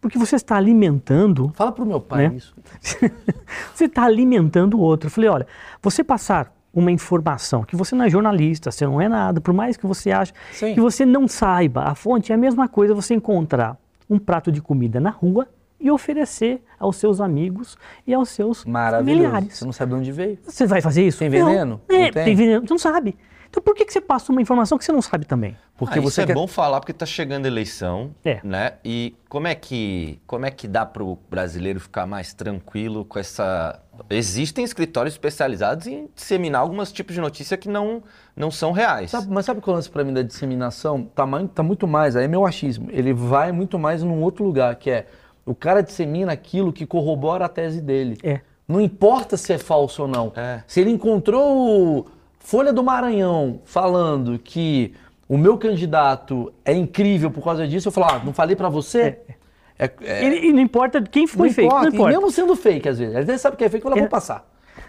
[0.01, 2.35] Porque você está alimentando Fala pro meu pai Né?
[2.37, 2.55] isso.
[3.75, 5.07] você está alimentando o outro.
[5.07, 5.47] Eu falei, olha,
[5.83, 9.77] você passar uma informação que você não é jornalista, você não é nada, por mais
[9.77, 10.75] que você ache Sim.
[10.75, 13.77] que você não saiba a fonte, é a mesma coisa você encontrar
[14.09, 15.49] um prato de comida na rua
[15.81, 17.77] e oferecer aos seus amigos
[18.07, 19.23] e aos seus Maravilhoso.
[19.31, 19.57] familiares.
[19.59, 20.39] Você não sabe de onde veio.
[20.45, 21.19] Você vai fazer isso?
[21.19, 21.47] Tem Não.
[21.47, 21.81] veneno?
[21.89, 22.25] É, Não tem?
[22.25, 22.35] tem?
[22.37, 22.67] veneno.
[22.67, 23.17] Você não sabe.
[23.49, 25.57] Então por que, que você passa uma informação que você não sabe também?
[25.77, 26.33] Porque Ah, você isso quer...
[26.33, 28.39] é bom falar porque tá chegando a eleição, É.
[28.45, 28.75] né?
[28.85, 33.81] E como é que como é que dá pro brasileiro ficar mais tranquilo com essa
[34.09, 38.03] Existem escritórios especializados em disseminar alguns tipos de notícia que não
[38.37, 39.11] não são reais.
[39.11, 41.03] Sabe- mas sabe qual é o lance pra mim da disseminação?
[41.15, 41.25] Tá,
[41.55, 42.89] tá muito mais, aí é meu achismo.
[42.93, 45.07] Ele vai muito mais num outro lugar, que é
[45.47, 48.19] o cara dissemina aquilo que corrobora a tese dele.
[48.23, 48.41] É.
[48.69, 50.33] Não importa se é falso ou não.
[50.37, 50.63] É.
[50.67, 52.07] Se ele encontrou o
[52.39, 54.95] Folha do Maranhão falando que
[55.29, 59.19] o meu candidato é incrível por causa disso, eu falo, ah, não falei pra você?
[59.79, 61.95] É, é- E, e não importa quem não foi feito, não importa.
[61.97, 62.13] importa.
[62.13, 63.17] E mesmo sendo fake, às vezes.
[63.17, 64.03] Às vezes sabe que é fake, eu falo, É.
[64.03, 64.47] vou passar.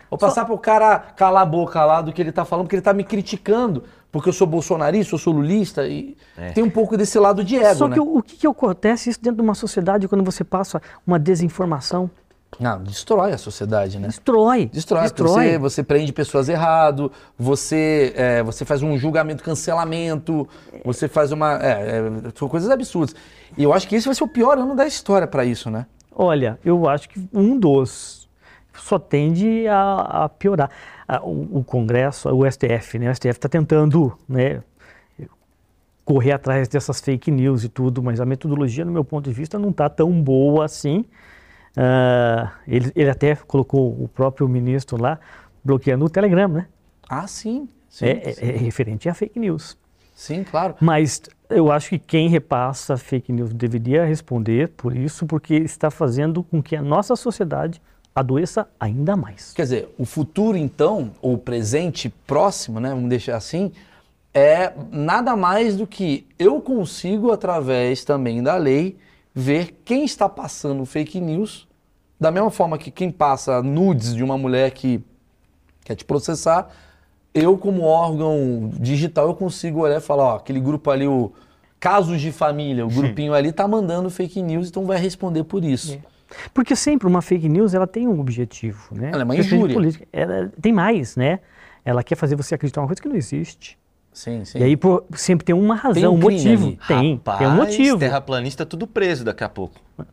[0.09, 2.81] Vou passar pro cara calar a boca lá do que ele tá falando, porque ele
[2.83, 6.51] tá me criticando, porque eu sou bolsonarista, eu sou lulista, e É.
[6.51, 7.93] tem um pouco desse lado de ego, Só né?
[7.95, 11.17] que o, o que, que acontece isso dentro de uma sociedade quando você passa uma
[11.17, 12.09] desinformação?
[12.59, 14.07] Não, destrói a sociedade, né?
[14.07, 14.69] Destrói.
[14.71, 15.03] Destrói.
[15.03, 15.29] Destrói.
[15.51, 20.47] Você, você prende pessoas errado, você, é, você faz um julgamento, cancelamento,
[20.83, 21.53] você faz uma.
[21.63, 22.01] É, é,
[22.35, 23.15] são coisas absurdas.
[23.57, 25.85] E eu acho que esse vai ser o pior ano da história para isso, né?
[26.13, 28.20] Olha, eu acho que um dos
[28.73, 30.69] só tende a, a piorar.
[31.07, 33.09] A, o, o, Congresso, o STF, né?
[33.09, 34.61] O STF está tentando, né?
[36.03, 39.57] correr atrás dessas fake news e tudo, mas a metodologia, no meu ponto de vista,
[39.57, 41.05] não está tão boa assim.
[41.77, 45.19] Uh, ele, ele até colocou o próprio ministro lá
[45.63, 46.67] bloqueando o Telegram, né?
[47.07, 47.69] Ah, sim.
[47.87, 48.45] sim, é, sim.
[48.45, 49.77] é, é referente a fake news.
[50.13, 50.75] Sim, claro.
[50.81, 56.43] Mas eu acho que quem repassa fake news deveria responder por isso, porque está fazendo
[56.43, 57.81] com que a nossa sociedade
[58.15, 59.53] adoeça ainda mais.
[59.53, 63.71] Quer dizer, o futuro então, ou o presente próximo, né, vamos deixar assim,
[64.33, 68.97] é nada mais do que eu consigo, através também da lei,
[69.33, 71.67] ver quem está passando fake news,
[72.19, 75.03] da mesma forma que quem passa nudes de uma mulher que
[75.83, 76.69] quer te processar,
[77.33, 81.31] eu como órgão digital eu consigo olhar e falar, ó, aquele grupo ali, o
[81.79, 85.93] casos de família, o grupinho ali tá mandando fake news, então vai responder por isso.
[85.93, 86.10] É.
[86.53, 89.09] Porque sempre uma fake news ela tem um objetivo, né?
[89.13, 89.73] Ela é uma injúria.
[89.73, 91.39] Política, ela tem mais, né?
[91.83, 93.77] Ela quer fazer você acreditar uma coisa que não existe.
[94.13, 94.59] Sim, sim.
[94.59, 96.67] E aí por, sempre tem uma razão, tem um, um motivo.
[96.67, 96.79] Ali.
[96.87, 97.99] Tem, Rapaz, tem um motivo.
[97.99, 99.79] terraplanista tudo preso daqui a pouco.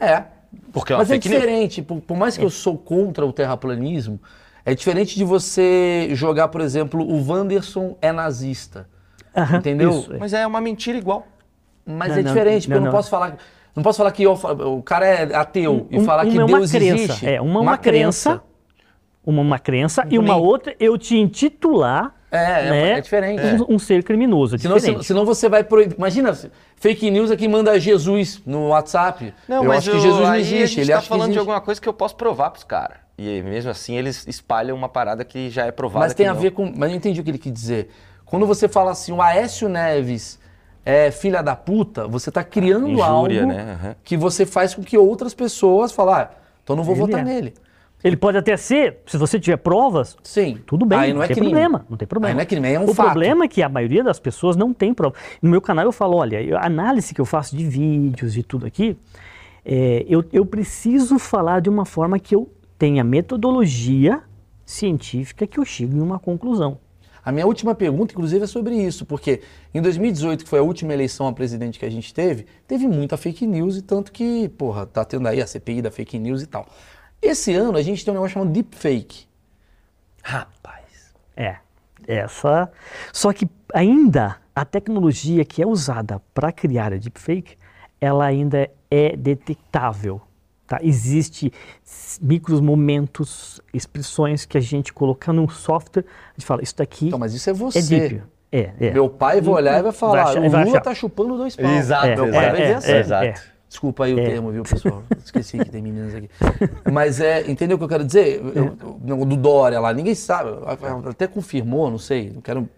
[0.00, 0.24] É.
[0.72, 2.46] Porque é Mas é diferente, por, por, mais que é.
[2.46, 4.18] eu sou contra o terraplanismo,
[4.64, 8.88] é diferente de você jogar, por exemplo, o Wanderson é nazista.
[9.36, 9.90] Aham, entendeu?
[9.90, 10.18] Isso, é.
[10.18, 11.26] Mas é uma mentira igual.
[11.86, 13.36] Mas não, é diferente, não, porque não, eu não posso falar.
[13.80, 16.70] Não posso falar que eu, o cara é ateu um, e falar que é Deus
[16.70, 17.26] crença, existe.
[17.26, 18.44] É, uma, uma, uma crença, crença,
[19.24, 22.92] Uma, uma crença e uma outra eu te intitular é, é né?
[22.92, 23.42] é, diferente.
[23.42, 24.56] Um, um, ser criminoso.
[24.56, 25.96] É senão, senão, senão, você vai proibir.
[25.96, 26.38] Imagina,
[26.76, 29.32] fake news é quem manda Jesus no WhatsApp.
[29.48, 30.62] Não, eu mas acho que Jesus não existe.
[30.62, 32.98] A gente ele tá falando de alguma coisa que eu posso provar pros caras.
[33.16, 36.04] E mesmo assim eles espalham uma parada que já é provada.
[36.04, 36.40] Mas tem a não.
[36.40, 36.70] ver com.
[36.76, 37.88] Mas eu entendi o que ele quis dizer.
[38.26, 40.38] Quando você fala assim, o Aécio Neves
[40.84, 43.78] é filha da puta, você está criando Injúria, algo né?
[43.82, 43.94] uhum.
[44.02, 46.30] que você faz com que outras pessoas falem, ah,
[46.62, 47.24] então não vou ele votar é.
[47.24, 47.54] nele.
[48.02, 50.58] Ele pode até ser, se você tiver provas, Sim.
[50.66, 51.50] tudo bem, Aí não, não é tem crime.
[51.50, 52.30] problema, não tem problema.
[52.30, 53.06] Aí não é crime, é um o fato.
[53.06, 55.14] problema é que a maioria das pessoas não tem prova.
[55.42, 58.64] No meu canal eu falo, olha, a análise que eu faço de vídeos e tudo
[58.64, 58.96] aqui,
[59.64, 64.22] é, eu, eu preciso falar de uma forma que eu tenha metodologia
[64.64, 66.78] científica que eu chegue em uma conclusão.
[67.24, 69.42] A minha última pergunta, inclusive, é sobre isso, porque
[69.74, 73.16] em 2018, que foi a última eleição a presidente que a gente teve, teve muita
[73.16, 76.46] fake news e tanto que, porra, tá tendo aí a CPI da fake news e
[76.46, 76.66] tal.
[77.20, 79.26] Esse ano a gente tem um negócio chamado deepfake.
[80.22, 81.14] Rapaz.
[81.36, 81.56] É,
[82.06, 82.70] essa.
[83.12, 87.56] Só que ainda a tecnologia que é usada para criar a deepfake,
[88.00, 90.20] ela ainda é detectável.
[90.70, 90.78] Tá?
[90.84, 91.52] Existe
[92.22, 97.18] micros momentos, expressões que a gente coloca num software, a gente fala, isso daqui então,
[97.18, 97.80] mas isso é você.
[97.80, 98.22] É deep.
[98.52, 98.90] É, é.
[98.92, 101.68] Meu pai vai olhar e vai falar, vai achar, o Lula tá chupando dois paus.
[101.68, 102.06] Exato.
[102.06, 102.92] Meu pai é, vai ver assim.
[102.92, 103.40] Exato.
[103.68, 105.02] Desculpa aí o termo, viu, pessoal?
[105.24, 106.30] Esqueci que tem meninas aqui.
[106.92, 108.40] Mas é, entendeu o que eu quero dizer?
[108.54, 108.76] Eu,
[109.08, 110.50] eu, do Dória lá, ninguém sabe.
[111.08, 112.30] Até confirmou, não sei.
[112.32, 112.68] Não quero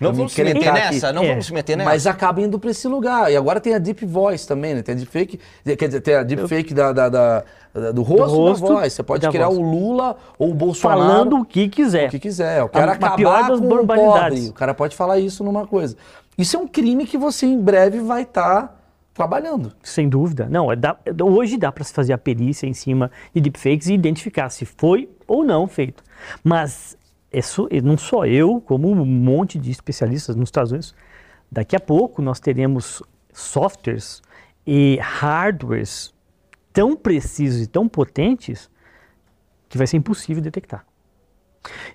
[0.00, 1.28] não vamos se meter nessa, não é.
[1.28, 1.90] vamos se meter nessa.
[1.90, 3.30] Mas acaba indo para esse lugar.
[3.32, 4.82] E agora tem a Deep Voice também, né?
[4.82, 8.40] Tem a Deepfake, quer dizer, tem a Deepfake da, da, da, da, do rosto, do
[8.40, 8.92] rosto da voz.
[8.92, 9.58] Você pode criar voz.
[9.58, 11.00] o Lula ou o Bolsonaro.
[11.00, 12.08] Falando o que quiser.
[12.08, 12.60] O que quiser.
[12.60, 14.48] Eu quero a, acabar com o pobre.
[14.48, 15.96] O cara pode falar isso numa coisa.
[16.36, 18.62] Isso é um crime que você em breve vai estar...
[18.62, 18.76] Tá
[19.16, 19.72] trabalhando.
[19.82, 20.46] Sem dúvida.
[20.48, 23.94] Não, é dá, hoje dá para se fazer a perícia em cima de deepfakes e
[23.94, 26.04] identificar se foi ou não feito.
[26.44, 26.96] Mas
[27.38, 30.94] isso, não só eu, como um monte de especialistas nos Estados Unidos.
[31.50, 34.22] Daqui a pouco nós teremos softwares
[34.66, 36.14] e hardwares
[36.72, 38.70] tão precisos e tão potentes
[39.68, 40.84] que vai ser impossível detectar.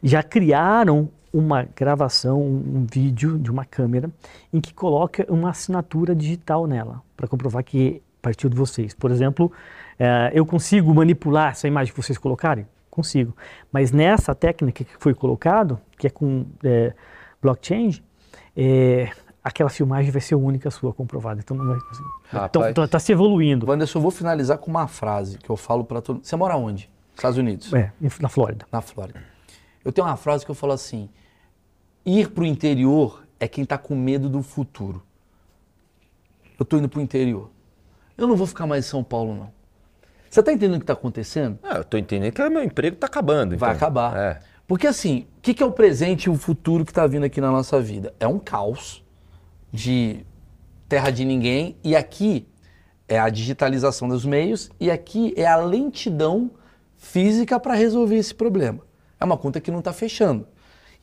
[0.01, 4.09] Já criaram uma gravação, um vídeo de uma câmera
[4.51, 8.93] em que coloca uma assinatura digital nela para comprovar que partiu de vocês.
[8.93, 9.51] Por exemplo,
[9.97, 12.67] eh, eu consigo manipular essa imagem que vocês colocarem?
[12.91, 13.35] Consigo.
[13.71, 16.93] Mas nessa técnica que foi colocado, que é com é,
[17.41, 18.03] blockchain,
[18.55, 19.09] é,
[19.43, 21.39] aquela filmagem vai ser única sua comprovada.
[21.39, 22.09] Então não vai conseguir.
[22.45, 23.67] Então está tá se evoluindo.
[23.67, 26.89] Wanderson, eu vou finalizar com uma frase que eu falo para todo Você mora onde?
[27.15, 27.73] Estados Unidos?
[27.73, 28.65] É, na Flórida.
[28.71, 29.23] Na Flórida.
[29.83, 31.09] Eu tenho uma frase que eu falo assim:
[32.05, 35.01] ir para o interior é quem está com medo do futuro.
[36.59, 37.49] Eu estou indo para o interior.
[38.17, 39.60] Eu não vou ficar mais em São Paulo, não.
[40.31, 41.59] Você está entendendo o que está acontecendo?
[41.61, 43.57] Ah, eu estou entendendo que meu emprego está acabando.
[43.57, 43.87] Vai então.
[43.87, 44.17] acabar.
[44.17, 44.39] É.
[44.65, 47.41] Porque assim, o que, que, é o presente e o futuro que está vindo aqui
[47.41, 48.13] na nossa vida?
[48.17, 49.03] É um caos
[49.73, 50.25] de
[50.87, 51.75] terra de ninguém.
[51.83, 52.47] E aqui
[53.09, 56.49] é a digitalização dos meios e aqui é a lentidão
[56.95, 58.79] física para resolver esse problema.
[59.19, 60.47] É uma conta que não está fechando.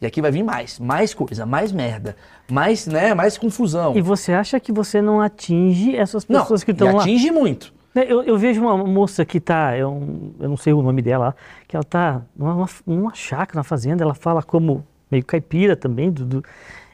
[0.00, 2.16] E aqui vai vir mais, mais coisa, mais merda,
[2.50, 3.94] mais, né, mais confusão.
[3.94, 7.02] E você acha que você não atinge essas pessoas não, que estão lá?
[7.02, 7.76] atinge muito.
[7.94, 11.34] Né, eu, eu, vejo uma moça que está, eu, eu, não sei o nome dela,
[11.66, 16.24] que ela está numa, numa chácara, na fazenda, ela fala como meio caipira também, do,
[16.24, 16.44] do,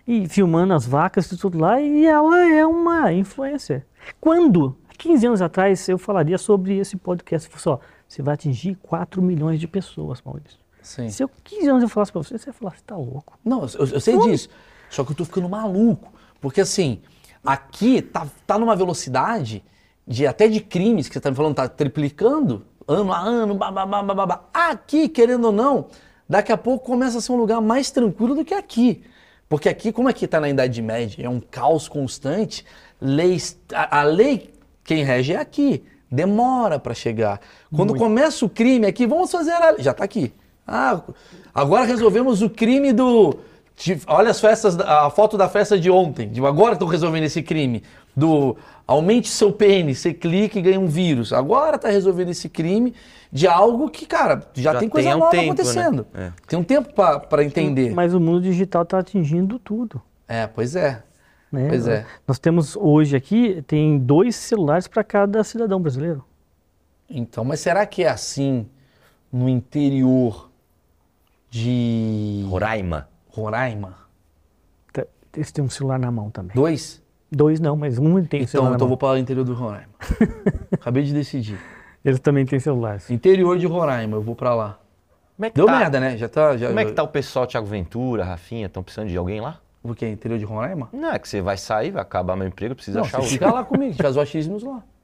[0.06, 3.84] e filmando as vacas e tudo lá, e ela é uma influencer.
[4.20, 9.58] Quando, 15 anos atrás, eu falaria sobre esse podcast, só, você vai atingir 4 milhões
[9.58, 10.58] de pessoas, Maurício.
[10.80, 11.08] Sim.
[11.08, 13.38] Se eu 15 anos eu falasse pra você, você ia falar, você tá louco.
[13.44, 14.50] Não, eu, eu sei disso.
[14.90, 16.12] Só que eu tô ficando maluco.
[16.40, 17.00] Porque assim,
[17.42, 19.64] aqui tá, tá numa velocidade
[20.06, 23.84] de até de crimes que você tá me falando, tá triplicando ano a ano, babá,
[23.86, 24.44] babá.
[24.52, 25.86] Aqui, querendo ou não,
[26.28, 29.02] daqui a pouco começa a ser um lugar mais tranquilo do que aqui.
[29.48, 32.64] Porque aqui, como aqui está na Idade Média, é um caos constante,
[33.00, 34.52] leis, a, a lei,
[34.82, 35.82] quem rege é aqui.
[36.10, 37.40] Demora para chegar.
[37.74, 38.02] Quando Muito.
[38.02, 39.76] começa o crime aqui, vamos fazer a...
[39.78, 40.32] Já está aqui.
[40.66, 41.02] Ah,
[41.54, 43.36] agora resolvemos o crime do.
[43.76, 46.28] De, olha as festas, a foto da festa de ontem.
[46.28, 47.82] De agora estão resolvendo esse crime.
[48.16, 48.56] Do
[48.86, 51.32] aumente seu pênis, você clica e ganha um vírus.
[51.32, 52.94] Agora está resolvendo esse crime
[53.32, 55.50] de algo que, cara, já, já tem coisa tem um nova tempo, né?
[55.50, 56.06] acontecendo.
[56.14, 56.26] Né?
[56.26, 56.46] É.
[56.46, 57.92] Tem um tempo para entender.
[57.92, 60.00] Mas o mundo digital está atingindo tudo.
[60.28, 61.02] É, pois é.
[61.50, 61.68] Né?
[61.68, 62.06] Pois é.
[62.26, 66.24] Nós temos hoje aqui, tem dois celulares para cada cidadão brasileiro.
[67.08, 68.66] Então, mas será que é assim
[69.32, 70.50] no interior
[71.50, 72.44] de.
[72.48, 73.08] Roraima.
[73.28, 74.04] Roraima.
[75.36, 76.54] Esse tem um celular na mão também.
[76.54, 77.02] Dois?
[77.34, 78.74] Dois não, mas um tem então, celular.
[78.74, 79.88] Então eu vou para o interior do Roraima.
[80.72, 81.58] Acabei de decidir.
[82.04, 83.10] Eles também têm celulares.
[83.10, 84.78] Interior de Roraima, eu vou para lá.
[85.40, 85.78] É Deu tá?
[85.78, 86.16] merda, né?
[86.16, 88.66] Já tá, já, Como é que tá o pessoal, Thiago Ventura, Rafinha?
[88.66, 89.58] Estão precisando de alguém lá?
[89.82, 90.08] O quê?
[90.08, 90.88] Interior de Roraima?
[90.92, 93.32] Não, é que você vai sair, vai acabar meu emprego, precisa não, achar outro.
[93.32, 94.82] Fica lá comigo, faz o achismos lá.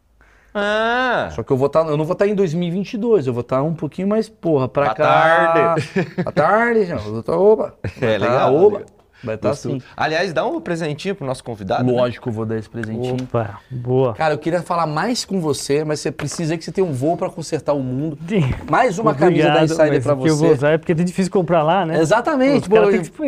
[0.52, 1.28] Ah.
[1.30, 3.42] Só que eu vou estar, tá, eu não vou estar tá em 2022, eu vou
[3.42, 5.04] estar tá um pouquinho mais, porra, pra Boa cá.
[5.04, 5.88] tarde.
[6.16, 6.96] Boa tarde, já.
[7.36, 7.74] Oba.
[8.02, 8.52] É legal.
[8.52, 8.84] Oba.
[9.22, 9.80] Vai estar assim.
[9.96, 11.84] Aliás, dá um presentinho pro nosso convidado.
[11.84, 11.92] Né?
[11.92, 12.32] Lógico, né?
[12.32, 13.22] eu vou dar esse presentinho.
[13.22, 14.14] Opa, boa.
[14.14, 17.16] Cara, eu queria falar mais com você, mas você precisa que você tenha um voo
[17.16, 18.18] para consertar o mundo.
[18.70, 20.30] Mais uma Obrigado, camisa da Insider para você.
[20.30, 22.00] eu vou usar é porque é difícil comprar lá, né?
[22.00, 22.68] Exatamente.
[22.68, 22.76] Pô,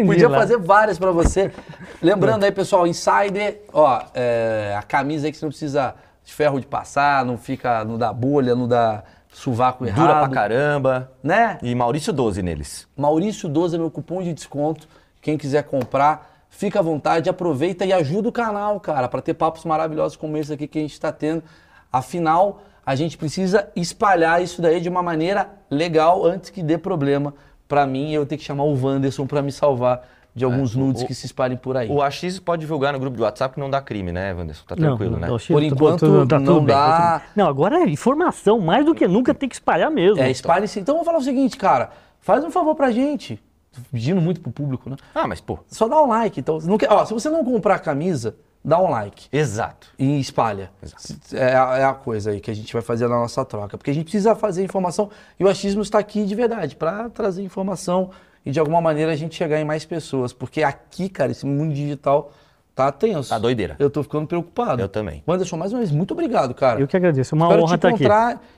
[0.06, 0.38] podia lá.
[0.38, 1.50] fazer várias para você.
[2.00, 6.60] Lembrando aí, pessoal, Insider, ó, é, a camisa aí que você não precisa de ferro
[6.60, 10.00] de passar, não fica, não dá bolha, não dá sovaco errado.
[10.00, 11.12] Dura pra caramba.
[11.22, 11.58] Né?
[11.62, 12.86] E Maurício 12 neles.
[12.96, 14.86] Maurício 12 é meu cupom de desconto.
[15.22, 19.64] Quem quiser comprar, fica à vontade, aproveita e ajuda o canal, cara, para ter papos
[19.64, 21.44] maravilhosos como esse aqui que a gente está tendo.
[21.90, 27.32] Afinal, a gente precisa espalhar isso daí de uma maneira legal antes que dê problema
[27.68, 30.78] para mim e eu ter que chamar o Wanderson para me salvar de alguns é,
[30.78, 31.88] nudes o, que se espalhem por aí.
[31.88, 34.64] O AX pode divulgar no grupo de WhatsApp que não dá crime, né, Wanderson?
[34.66, 35.38] Tá tranquilo, não, né?
[35.46, 37.22] Por enquanto tá não bem, dá.
[37.36, 40.20] Não, agora é informação, mais do que nunca tem que espalhar mesmo.
[40.20, 40.80] É, espalhe sim.
[40.80, 43.40] Então vamos falar o seguinte, cara, faz um favor pra gente.
[43.72, 44.96] Tô pedindo muito pro público, né?
[45.14, 45.58] Ah, mas pô.
[45.66, 46.38] Só dá um like.
[46.38, 49.28] Então, não quer, ó, se você não comprar a camisa, dá um like.
[49.32, 49.88] Exato.
[49.98, 50.70] E espalha.
[50.82, 51.34] Exato.
[51.34, 53.78] É, é, a coisa aí que a gente vai fazer na nossa troca.
[53.78, 55.10] Porque a gente precisa fazer informação
[55.40, 58.10] e o achismo está aqui de verdade, para trazer informação
[58.44, 60.32] e de alguma maneira a gente chegar em mais pessoas.
[60.32, 62.30] Porque aqui, cara, esse mundo digital
[62.74, 63.30] tá tenso.
[63.30, 63.76] Tá doideira.
[63.78, 64.82] Eu tô ficando preocupado.
[64.82, 65.22] Eu também.
[65.26, 66.80] Anderson, mais uma vez, muito obrigado, cara.
[66.80, 67.34] Eu que agradeço.
[67.34, 68.04] É uma espero honra estar aqui.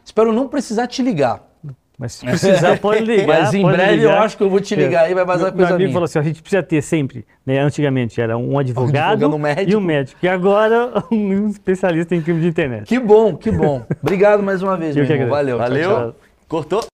[0.04, 1.53] Espero não precisar te ligar.
[1.98, 3.42] Mas se precisar, pode ligar.
[3.42, 4.16] Mas em breve ligar.
[4.16, 5.06] eu acho que eu vou te ligar é.
[5.06, 5.92] aí, vai vazar coisa Meu amigo minha.
[5.92, 9.70] falou assim, a gente precisa ter sempre, né, antigamente era um advogado um médico.
[9.70, 10.18] e um médico.
[10.22, 12.86] E agora um especialista em crime de internet.
[12.86, 13.84] Que bom, que bom.
[14.02, 15.30] Obrigado mais uma vez, eu meu irmão.
[15.30, 15.58] Valeu.
[15.58, 15.90] Valeu.
[15.90, 16.16] Tchau, tchau.
[16.48, 16.93] Cortou?